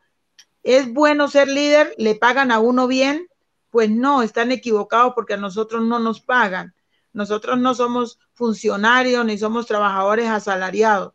[0.68, 1.94] ¿Es bueno ser líder?
[1.96, 3.26] ¿Le pagan a uno bien?
[3.70, 6.74] Pues no, están equivocados porque a nosotros no nos pagan.
[7.14, 11.14] Nosotros no somos funcionarios ni somos trabajadores asalariados.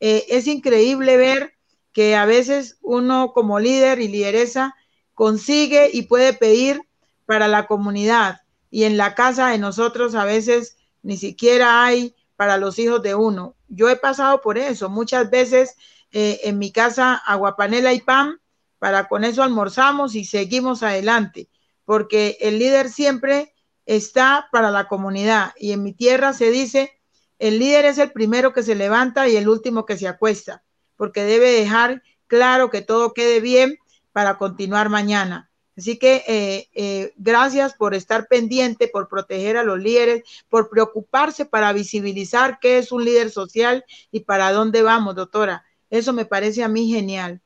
[0.00, 1.52] Eh, es increíble ver
[1.92, 4.74] que a veces uno como líder y lideresa
[5.12, 6.80] consigue y puede pedir
[7.26, 8.40] para la comunidad
[8.70, 13.14] y en la casa de nosotros a veces ni siquiera hay para los hijos de
[13.14, 13.54] uno.
[13.68, 14.88] Yo he pasado por eso.
[14.88, 15.76] Muchas veces
[16.10, 18.40] eh, en mi casa aguapanela y pan,
[18.84, 21.48] para con eso almorzamos y seguimos adelante,
[21.86, 23.54] porque el líder siempre
[23.86, 25.52] está para la comunidad.
[25.56, 26.92] Y en mi tierra se dice,
[27.38, 30.64] el líder es el primero que se levanta y el último que se acuesta,
[30.96, 33.78] porque debe dejar claro que todo quede bien
[34.12, 35.50] para continuar mañana.
[35.78, 41.46] Así que eh, eh, gracias por estar pendiente, por proteger a los líderes, por preocuparse
[41.46, 45.64] para visibilizar qué es un líder social y para dónde vamos, doctora.
[45.88, 47.40] Eso me parece a mí genial.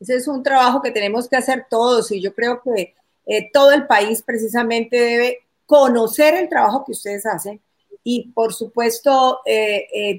[0.00, 2.94] Ese es un trabajo que tenemos que hacer todos y yo creo que
[3.26, 7.60] eh, todo el país precisamente debe conocer el trabajo que ustedes hacen
[8.02, 9.40] y por supuesto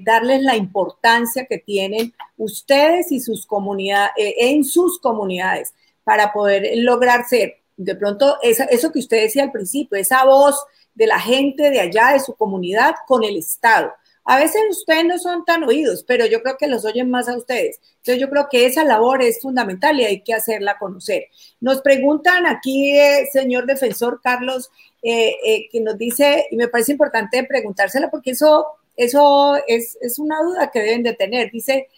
[0.04, 5.74] darles la importancia que tienen ustedes y sus comunidades en sus comunidades
[6.04, 10.56] para poder lograr ser, de pronto, eso que usted decía al principio, esa voz
[10.94, 13.92] de la gente de allá, de su comunidad, con el Estado.
[14.30, 17.36] A veces ustedes no son tan oídos, pero yo creo que los oyen más a
[17.36, 17.80] ustedes.
[17.96, 21.24] Entonces yo creo que esa labor es fundamental y hay que hacerla conocer.
[21.58, 24.70] Nos preguntan aquí, eh, señor defensor Carlos,
[25.02, 30.20] eh, eh, que nos dice, y me parece importante preguntársela porque eso, eso es, es
[30.20, 31.50] una duda que deben de tener.
[31.50, 31.88] Dice,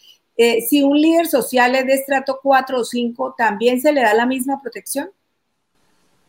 [0.66, 4.24] si un líder social es de estrato 4 o 5, ¿también se le da la
[4.24, 5.11] misma protección?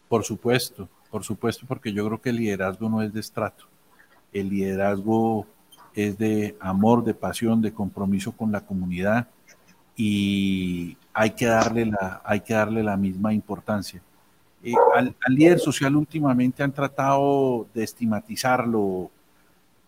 [0.09, 3.69] Por supuesto, por supuesto, porque yo creo que el liderazgo no es de estrato.
[4.33, 5.47] El liderazgo
[5.95, 9.27] es de amor, de pasión, de compromiso con la comunidad
[9.95, 14.01] y hay que darle la, hay que darle la misma importancia.
[14.63, 19.11] Eh, al, al, líder social últimamente han tratado de estigmatizarlo,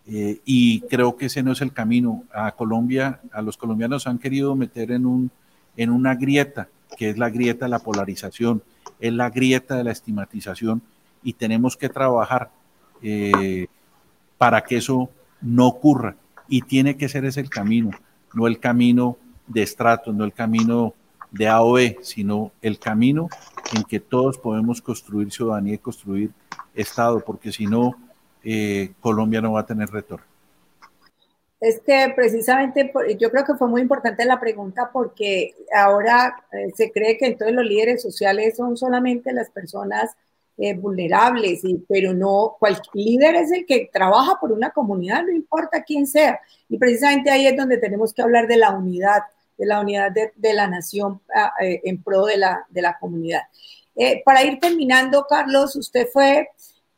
[0.08, 2.24] eh, y creo que ese no es el camino.
[2.34, 5.32] A Colombia, a los colombianos han querido meter en, un,
[5.76, 8.62] en una grieta, que es la grieta de la polarización,
[9.00, 10.82] es la grieta de la estigmatización,
[11.24, 12.52] y tenemos que trabajar
[13.02, 13.68] eh,
[14.38, 15.10] para que eso
[15.46, 16.16] no ocurra.
[16.48, 17.92] Y tiene que ser ese el camino,
[18.34, 19.18] no el camino
[19.48, 20.94] de estratos, no el camino
[21.32, 23.30] de A o B, sino el camino
[23.76, 26.32] en que todos podemos construir ciudadanía y construir
[26.74, 27.96] Estado, porque si no,
[28.44, 30.26] eh, Colombia no va a tener retorno.
[31.60, 36.92] Es que precisamente yo creo que fue muy importante la pregunta porque ahora eh, se
[36.92, 40.16] cree que entonces los líderes sociales son solamente las personas
[40.58, 45.32] eh, vulnerables, y, pero no, cualquier líder es el que trabaja por una comunidad, no
[45.32, 46.40] importa quién sea.
[46.70, 49.22] Y precisamente ahí es donde tenemos que hablar de la unidad,
[49.58, 53.42] de la unidad de, la nación ah, en pro de la, de la comunidad.
[54.26, 56.50] para ir terminando, Carlos, usted fue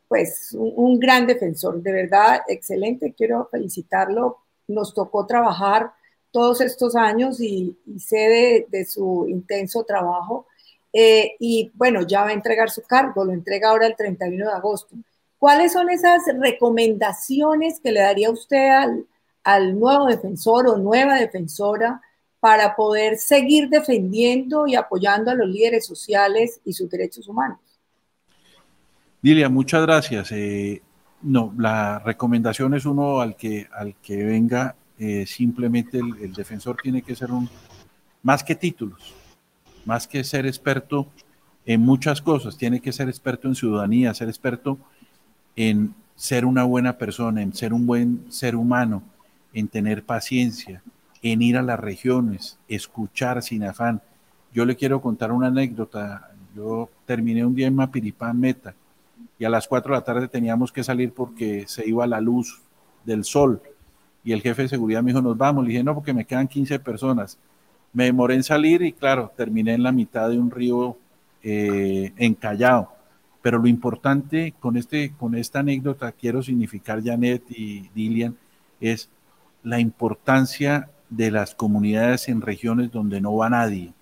[0.08, 4.38] pues un, gran defensor, de verdad, excelente, quiero felicitarlo.
[4.66, 5.92] Nos tocó trabajar
[6.30, 10.46] todos estos años y, sé de, su intenso trabajo.
[10.92, 14.52] Eh, y bueno, ya va a entregar su cargo, lo entrega ahora el 31 de
[14.52, 14.96] agosto.
[15.38, 18.70] ¿Cuáles son esas recomendaciones que le daría usted
[19.44, 22.00] al, nuevo defensor o nueva defensora
[22.40, 27.58] para poder seguir defendiendo y apoyando a los líderes sociales y sus derechos humanos?
[29.22, 30.32] Dilia, muchas gracias.
[30.32, 30.82] Eh,
[31.22, 37.02] no, la recomendación es uno al que, al que venga, eh, simplemente el, defensor tiene
[37.02, 37.48] que ser un,
[38.22, 39.14] más que títulos,
[39.88, 41.08] más que ser experto
[41.64, 44.76] en muchas cosas, tiene que ser experto en ciudadanía, ser experto
[45.56, 49.02] en ser una buena persona, en ser un buen ser humano,
[49.54, 50.82] en tener paciencia,
[51.22, 54.02] en ir a las regiones, escuchar sin afán.
[54.52, 56.32] Yo le quiero contar una anécdota.
[56.54, 58.74] Yo terminé un día en Mapiripán Meta
[59.38, 62.60] y a las 4 de la tarde teníamos que salir porque se iba la luz
[63.06, 63.62] del sol
[64.22, 65.64] y el jefe de seguridad me dijo, nos vamos.
[65.64, 67.38] Le dije, no, porque me quedan 15 personas.
[67.92, 70.96] Me demoré en salir y claro, terminé en la mitad de un río
[71.42, 72.92] eh, encallado.
[73.42, 78.36] Pero lo importante con, este, con esta anécdota, quiero significar, Janet y Dilian,
[78.80, 79.08] es
[79.62, 83.92] la importancia de las comunidades en regiones donde no va nadie.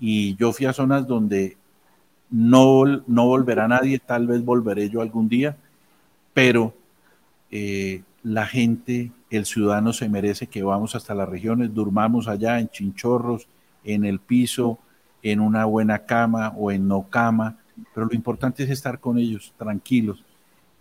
[0.00, 1.56] Y yo fui a zonas donde
[2.30, 5.56] no, no volverá nadie, tal vez volveré yo algún día,
[6.34, 6.74] pero
[7.50, 12.68] eh, la gente, el ciudadano se merece que vamos hasta las regiones, durmamos allá en
[12.68, 13.46] chinchorros,
[13.84, 14.78] en el piso,
[15.22, 17.58] en una buena cama o en no cama,
[17.94, 20.24] pero lo importante es estar con ellos, tranquilos.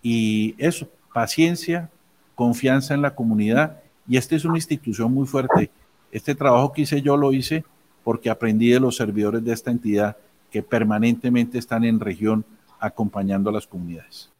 [0.01, 1.89] Y eso, paciencia,
[2.35, 3.81] confianza en la comunidad.
[4.07, 5.69] Y esta es una institución muy fuerte.
[6.11, 7.65] Este trabajo que hice yo lo hice
[8.03, 10.15] porque aprendí de los servidores de esta entidad
[10.51, 12.45] que permanentemente están en región
[12.79, 14.31] acompañando a las comunidades.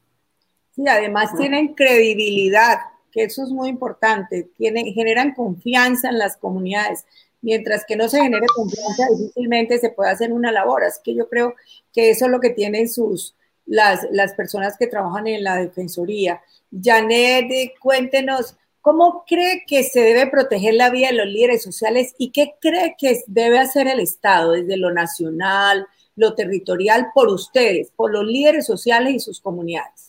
[0.75, 2.77] Y además tienen credibilidad,
[3.11, 7.05] que eso es muy importante, tienen, generan confianza en las comunidades.
[7.41, 10.83] Mientras que no se genere confianza, difícilmente se puede hacer una labor.
[10.83, 11.55] Así que yo creo
[11.93, 13.35] que eso es lo que tienen sus,
[13.65, 16.41] las, las personas que trabajan en la Defensoría.
[16.71, 22.31] Janet, cuéntenos, ¿cómo cree que se debe proteger la vida de los líderes sociales y
[22.31, 25.85] qué cree que debe hacer el Estado desde lo nacional,
[26.15, 30.06] lo territorial, por ustedes, por los líderes sociales y sus comunidades?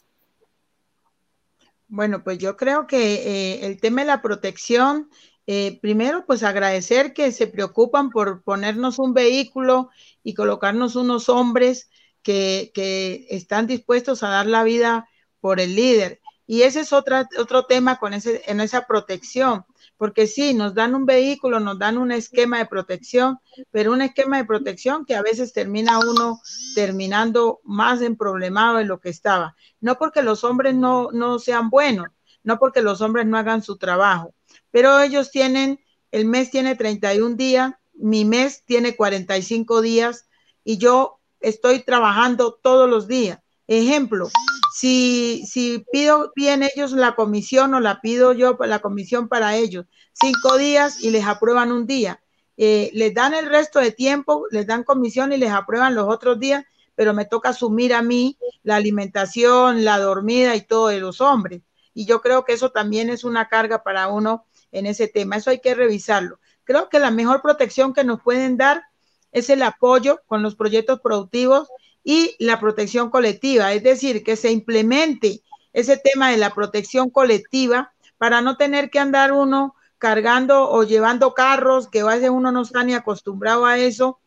[1.88, 5.08] Bueno, pues yo creo que eh, el tema de la protección,
[5.46, 9.88] eh, primero, pues agradecer que se preocupan por ponernos un vehículo
[10.22, 11.88] y colocarnos unos hombres
[12.22, 15.08] que, que están dispuestos a dar la vida
[15.40, 16.20] por el líder.
[16.46, 19.64] Y ese es otra, otro tema con ese, en esa protección,
[19.98, 23.38] porque sí, nos dan un vehículo, nos dan un esquema de protección,
[23.72, 26.40] pero un esquema de protección que a veces termina uno
[26.74, 29.56] terminando más emproblemado de lo que estaba.
[29.80, 32.06] No porque los hombres no, no sean buenos,
[32.44, 34.34] no porque los hombres no hagan su trabajo,
[34.70, 35.80] pero ellos tienen,
[36.12, 40.28] el mes tiene 31 días, mi mes tiene 45 días
[40.62, 43.40] y yo estoy trabajando todos los días.
[43.66, 44.30] Ejemplo,
[44.78, 50.56] si, pido bien ellos la comisión o la pido yo la comisión para ellos, cinco
[50.56, 52.22] días y les aprueban un día.
[52.56, 56.38] Eh, les dan el resto de tiempo, les dan comisión y les aprueban los otros
[56.38, 56.64] días,
[56.94, 61.62] pero me toca asumir a mí la alimentación, la dormida y todo de los hombres.
[61.92, 65.36] Y yo creo que eso también es una carga para uno en ese tema.
[65.36, 66.38] Eso hay que revisarlo.
[66.62, 68.84] Creo que la mejor protección que nos pueden dar
[69.32, 71.68] es el apoyo con los proyectos productivos
[72.04, 75.42] y la protección colectiva, es decir, que se implemente
[75.72, 81.34] ese tema de la protección colectiva para no tener que andar uno cargando o llevando
[81.34, 84.20] carros, que a veces uno no está ni acostumbrado a eso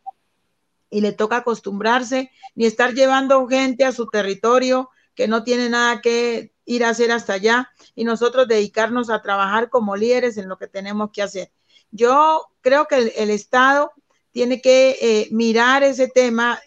[0.90, 6.02] y le toca acostumbrarse, ni estar llevando gente a su territorio que no tiene nada
[6.02, 10.58] que ir a hacer hasta allá y nosotros dedicarnos a trabajar como líderes en lo
[10.58, 11.52] que tenemos que hacer.
[11.92, 13.94] Yo creo que el, el Estado
[14.32, 16.60] tiene que eh, mirar ese tema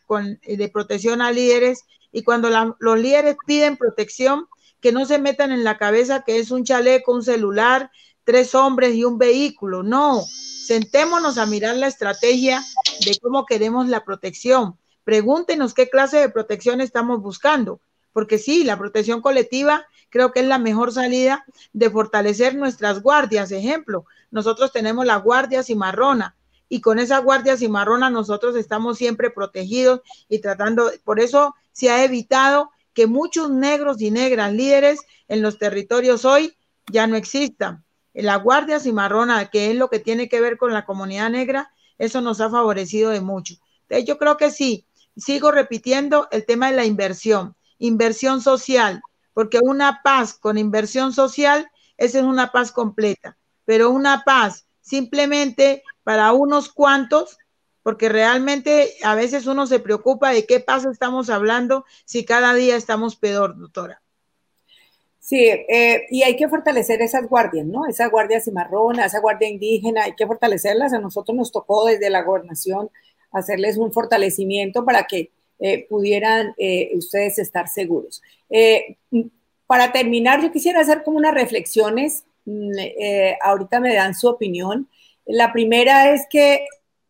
[0.43, 2.49] eh, de protección a líderes y cuando
[2.79, 4.47] los líderes piden protección,
[4.81, 7.91] que no se metan en la cabeza que es un chaleco, un celular,
[8.23, 9.83] tres hombres y un vehículo.
[9.83, 10.23] No,
[10.67, 12.63] sentémonos a mirar la estrategia
[13.05, 14.79] de cómo queremos la protección.
[15.03, 17.81] Pregúntenos qué clase de protección estamos buscando,
[18.13, 23.51] porque sí, la protección colectiva creo que es la mejor salida de fortalecer nuestras guardias.
[23.51, 26.37] Ejemplo, nosotros tenemos la guardia cimarrona,
[26.75, 32.03] y con esa guardia cimarrona nosotros estamos siempre protegidos y tratando, por eso se ha
[32.03, 34.99] evitado que muchos negros y negras líderes
[35.29, 36.57] en los territorios hoy
[36.91, 37.85] ya no existan.
[38.13, 42.21] La guardia cimarrona, que es lo que tiene que ver con la comunidad negra, eso
[42.21, 43.55] nos ha favorecido de mucho.
[43.83, 44.85] Entonces, yo creo que sí,
[45.17, 49.01] sigo repitiendo el tema de la inversión, inversión social,
[49.33, 55.85] porque una paz con inversión social, esa es una paz completa, pero una paz simplemente
[56.05, 57.39] para unos cuantos,
[57.83, 62.77] porque realmente a veces uno se preocupa de qué pasa estamos hablando si cada día
[62.77, 64.01] estamos peor, doctora.
[65.25, 67.87] Sí, eh, y hay que fortalecer esas guardias, ¿no?
[67.87, 70.93] Esa guardia cimarrona, esa guardia indígena, hay que fortalecerlas.
[70.93, 72.91] A nosotros nos tocó desde la gobernación
[73.33, 75.31] hacerles un fortalecimiento para que
[75.61, 78.23] eh, pudieran eh, ustedes estar seguros.
[79.67, 82.25] para terminar, yo quisiera hacer como unas reflexiones.
[82.45, 82.73] Mm,
[83.41, 84.89] ahorita me dan su opinión.
[85.27, 86.67] La primera es que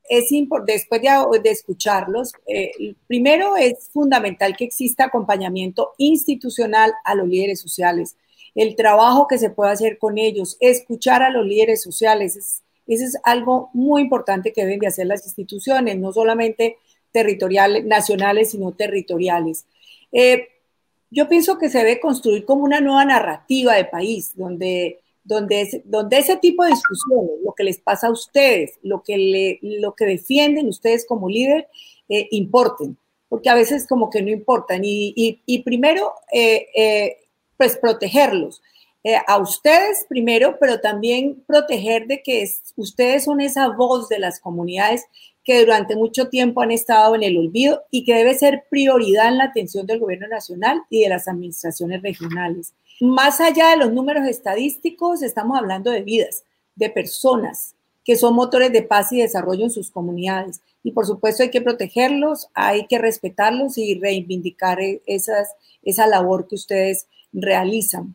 [0.08, 0.28] es
[0.66, 8.16] después de, escucharlos, eh, primero es fundamental que exista acompañamiento institucional a los líderes sociales,
[8.54, 13.04] el trabajo que se puede hacer con ellos, escuchar a los líderes sociales, es, eso
[13.04, 16.76] es algo muy importante que deben de hacer las instituciones, no solamente
[17.10, 19.64] territoriales, nacionales, sino territoriales.
[20.12, 20.48] Eh,
[21.10, 26.18] yo pienso que se debe construir como una nueva narrativa de país, donde donde, donde
[26.18, 30.68] ese tipo de discusiones, lo que les pasa a ustedes, lo que, lo que defienden
[30.68, 31.68] ustedes como líder,
[32.08, 32.98] eh, importen,
[33.28, 34.82] porque a veces como que no importan.
[34.84, 37.16] Y, y, primero, eh, eh,
[37.56, 38.62] pues protegerlos.
[39.26, 45.04] a ustedes primero, pero también proteger de que ustedes son esa voz de las comunidades
[45.44, 49.38] que durante mucho tiempo han estado en el olvido y que debe ser prioridad en
[49.38, 52.72] la atención del gobierno nacional y de las administraciones regionales.
[53.00, 56.44] Más allá de los números estadísticos, estamos hablando de vidas,
[56.76, 57.74] de personas
[58.04, 60.60] que son motores de paz y desarrollo en sus comunidades.
[60.82, 66.56] Y por supuesto hay que protegerlos, hay que respetarlos y reivindicar esas, esa labor que
[66.56, 68.14] ustedes realizan.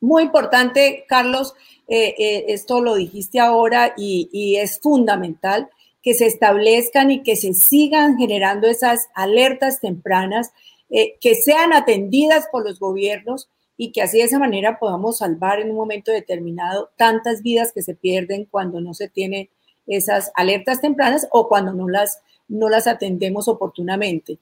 [0.00, 1.54] Muy importante, Carlos,
[1.88, 5.68] eh, eh, esto lo dijiste ahora y, y es fundamental
[6.02, 10.52] que se establezcan y que se sigan generando esas alertas tempranas,
[10.88, 15.60] eh, que sean atendidas por los gobiernos y que así de esa manera podamos salvar
[15.60, 19.48] en un momento determinado tantas vidas que se pierden cuando no se tienen
[19.86, 24.38] esas alertas tempranas o cuando no las, no las atendemos oportunamente.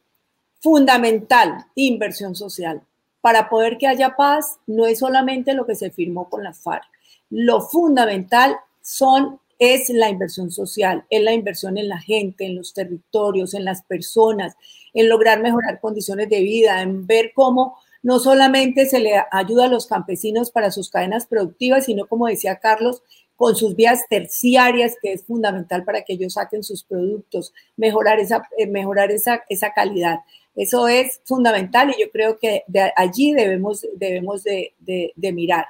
[0.60, 2.82] Fundamental, inversión social.
[3.20, 6.84] Para poder que haya paz, no es solamente lo que se firmó con la FARC.
[7.30, 12.74] Lo fundamental son es la inversión social, es la inversión en la gente, en los
[12.74, 14.56] territorios, en las personas,
[14.92, 19.68] en lograr mejorar condiciones de vida, en ver cómo no solamente se le ayuda a
[19.68, 23.02] los campesinos para sus cadenas productivas, sino como decía Carlos,
[23.34, 28.46] con sus vías terciarias, que es fundamental para que ellos saquen sus productos, mejorar esa,
[28.58, 30.18] eh, mejorar esa, esa calidad.
[30.54, 32.62] Eso es fundamental y yo creo que
[32.94, 35.64] allí debemos, debemos de, de mirar.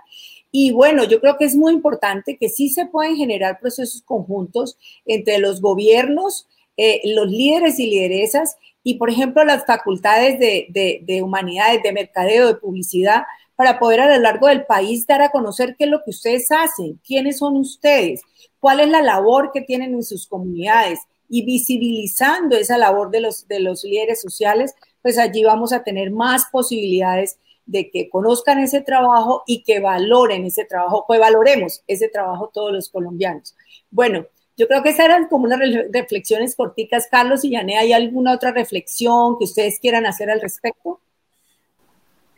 [0.50, 4.76] Y bueno, yo creo que es muy importante que sí se pueden generar procesos conjuntos
[5.06, 11.82] entre los gobiernos, eh, los líderes y lideresas y, por ejemplo, las facultades de, humanidades,
[11.82, 13.22] de mercadeo, de publicidad,
[13.56, 16.50] para poder a lo largo del país dar a conocer qué es lo que ustedes
[16.52, 18.20] hacen, quiénes son ustedes,
[18.60, 23.48] cuál es la labor que tienen en sus comunidades y visibilizando esa labor de los,
[23.48, 28.82] de los líderes sociales, pues allí vamos a tener más posibilidades de que conozcan ese
[28.82, 33.56] trabajo y que valoren ese trabajo, que valoremos ese trabajo todos los colombianos.
[33.90, 34.26] Bueno,
[34.56, 35.60] yo creo que esas eran como unas
[35.92, 37.08] reflexiones corticas.
[37.10, 41.00] Carlos y Yané, ¿hay alguna otra reflexión que ustedes quieran hacer al respecto?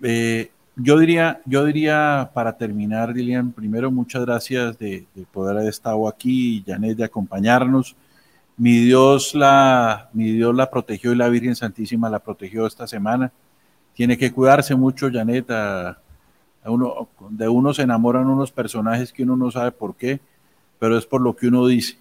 [0.03, 6.09] Eh, yo diría, yo diría para terminar, Dilian, primero muchas gracias de, poder haber estado
[6.09, 7.97] aquí, Janet, de acompañarnos.
[8.57, 13.33] Mi Dios la, mi Dios la protegió y la Virgen Santísima la protegió esta semana
[13.97, 15.51] tiene que cuidarse mucho, Janet.
[16.67, 20.21] uno, de uno se enamoran unos personajes que uno no sabe por qué,
[20.79, 21.97] pero es por lo que uno dice.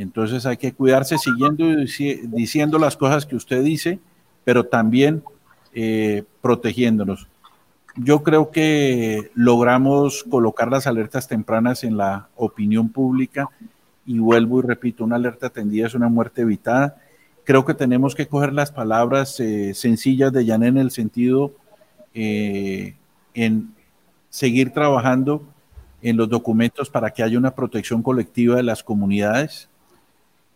[0.00, 1.86] Entonces hay que cuidarse siguiendo y
[2.28, 3.98] diciendo las cosas que usted dice,
[4.44, 5.22] pero también
[5.74, 7.28] eh, protegiéndonos.
[7.96, 13.48] Yo creo que logramos colocar las alertas tempranas en la opinión pública
[14.06, 16.96] y vuelvo y repito, una alerta atendida es una muerte evitada
[17.44, 21.52] creo que tenemos que coger las palabras eh, sencillas de Jan en el sentido
[22.14, 22.94] eh,
[23.34, 23.74] en
[24.28, 25.42] seguir trabajando
[26.02, 29.68] en los documentos para que haya una protección colectiva de las comunidades,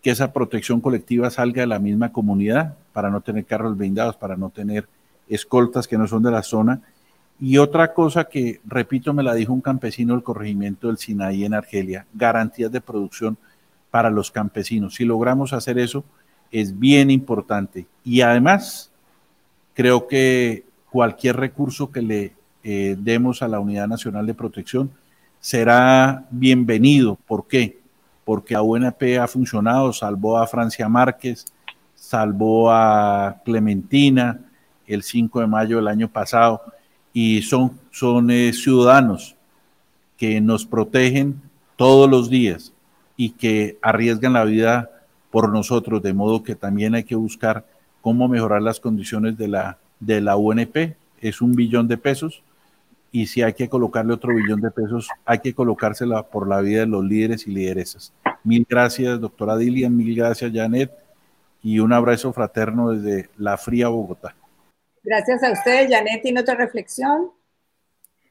[0.04, 4.36] que esa protección colectiva salga de la misma comunidad para no tener carros blindados, para
[4.36, 4.86] no tener
[5.30, 6.82] escoltas que no son de la zona.
[7.40, 11.54] Y otra cosa que, repito, me la dijo un campesino del corregimiento del Sinaí en
[11.54, 13.38] Argelia, garantías de producción
[13.90, 14.96] para los campesinos.
[14.96, 16.04] Si logramos hacer eso,
[16.52, 17.86] es bien importante.
[18.04, 18.90] Y además,
[19.72, 22.32] creo que cualquier recurso que le
[22.62, 24.90] eh, demos a la Unidad Nacional de Protección
[25.40, 27.16] será bienvenido.
[27.26, 27.83] ¿Por qué?
[28.24, 31.46] Porque la UNP ha funcionado, salvó a Francia Márquez,
[31.94, 34.40] salvó a Clementina
[34.86, 36.62] el 5 de mayo del año pasado
[37.12, 39.36] y son, son eh, ciudadanos
[40.16, 41.40] que nos protegen
[41.76, 42.72] todos los días
[43.16, 44.90] y que arriesgan la vida
[45.30, 47.64] por nosotros, de modo que también hay que buscar
[48.00, 50.96] cómo mejorar las condiciones de la, de la UNP.
[51.20, 52.42] Es un billón de pesos
[53.14, 56.80] y si hay que colocarle otro billón de pesos, hay que colocársela por la vida
[56.80, 58.12] de los líderes y lideresas.
[58.42, 60.90] Mil gracias, doctora Dilian, mil gracias, Janet,
[61.62, 64.34] y un abrazo fraterno desde la fría Bogotá.
[65.04, 66.22] Gracias a ustedes, Janet.
[66.22, 67.30] ¿Tiene otra reflexión?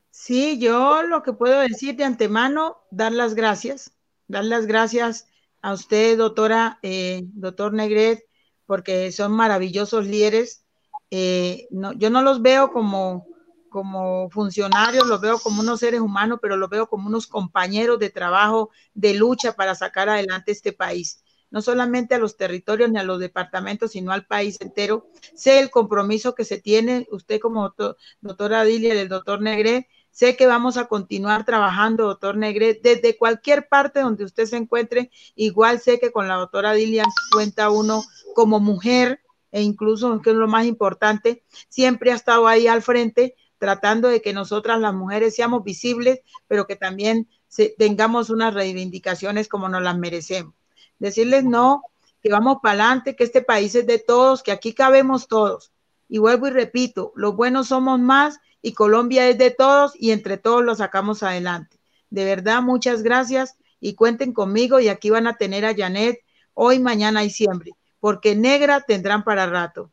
[0.10, 3.94] Sí, yo lo que puedo decir de antemano, dar las gracias,
[4.28, 5.30] dar las gracias
[5.62, 8.26] a usted, doctora, eh, doctor Negret,
[8.66, 10.66] porque son maravillosos líderes.
[11.10, 13.28] Eh, no, yo no los veo como,
[13.74, 18.12] como funcionarios, los veo como unos seres humanos, pero los veo como unos compañeros de
[18.12, 21.24] trabajo, de lucha para sacar adelante este país.
[21.50, 25.08] No solamente a los territorios ni a los departamentos, sino al país entero.
[25.34, 27.74] Sé el compromiso que se tiene, usted como
[28.22, 33.68] doctora Dilia, el doctor Negret, Sé que vamos a continuar trabajando, doctor Negre, desde cualquier
[33.68, 35.10] parte donde usted se encuentre.
[35.34, 38.04] Igual sé que con la doctora Dilian cuenta uno
[38.36, 43.36] como mujer e incluso, que es lo más importante, siempre ha estado ahí al frente
[43.64, 47.30] tratando de que nosotras las mujeres seamos visibles, pero que también
[47.78, 50.54] tengamos unas reivindicaciones como nos las merecemos.
[51.00, 51.84] Decirles no,
[52.22, 55.72] que vamos para adelante, que este país es de todos, que aquí cabemos todos.
[56.10, 60.38] Y vuelvo y repito, los buenos somos más y Colombia es de todos y entre
[60.38, 61.80] todos lo sacamos adelante.
[62.10, 66.20] De verdad, muchas gracias y cuenten conmigo y aquí van a tener a Janet
[66.54, 69.90] hoy, mañana y siempre, porque negra tendrán para rato.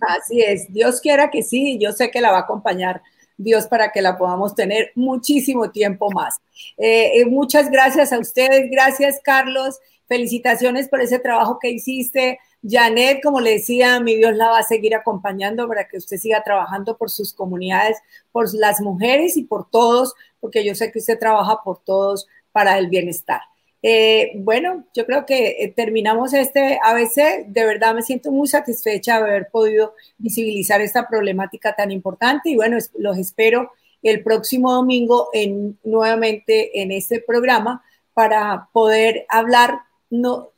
[0.00, 3.02] Así es, Dios quiera que sí, yo sé que la va a acompañar
[3.36, 6.36] Dios para que la podamos tener muchísimo tiempo más.
[6.76, 12.38] Eh, eh, muchas gracias a ustedes, gracias Carlos, felicitaciones por ese trabajo que hiciste.
[12.62, 16.44] Janet, como le decía, mi Dios la va a seguir acompañando para que usted siga
[16.44, 17.98] trabajando por sus comunidades,
[18.30, 22.78] por las mujeres y por todos, porque yo sé que usted trabaja por todos para
[22.78, 23.40] el bienestar.
[23.82, 27.46] Eh, bueno, yo creo que eh, terminamos este ABC.
[27.46, 32.56] De verdad me siento muy satisfecha de haber podido visibilizar esta problemática tan importante y
[32.56, 33.72] bueno, los espero
[34.02, 37.82] el próximo domingo en, nuevamente en este programa
[38.14, 39.80] para poder hablar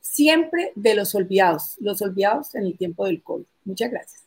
[0.01, 3.45] siempre de los olvidados, los olvidados en el tiempo del COVID.
[3.63, 4.25] Muchas gracias.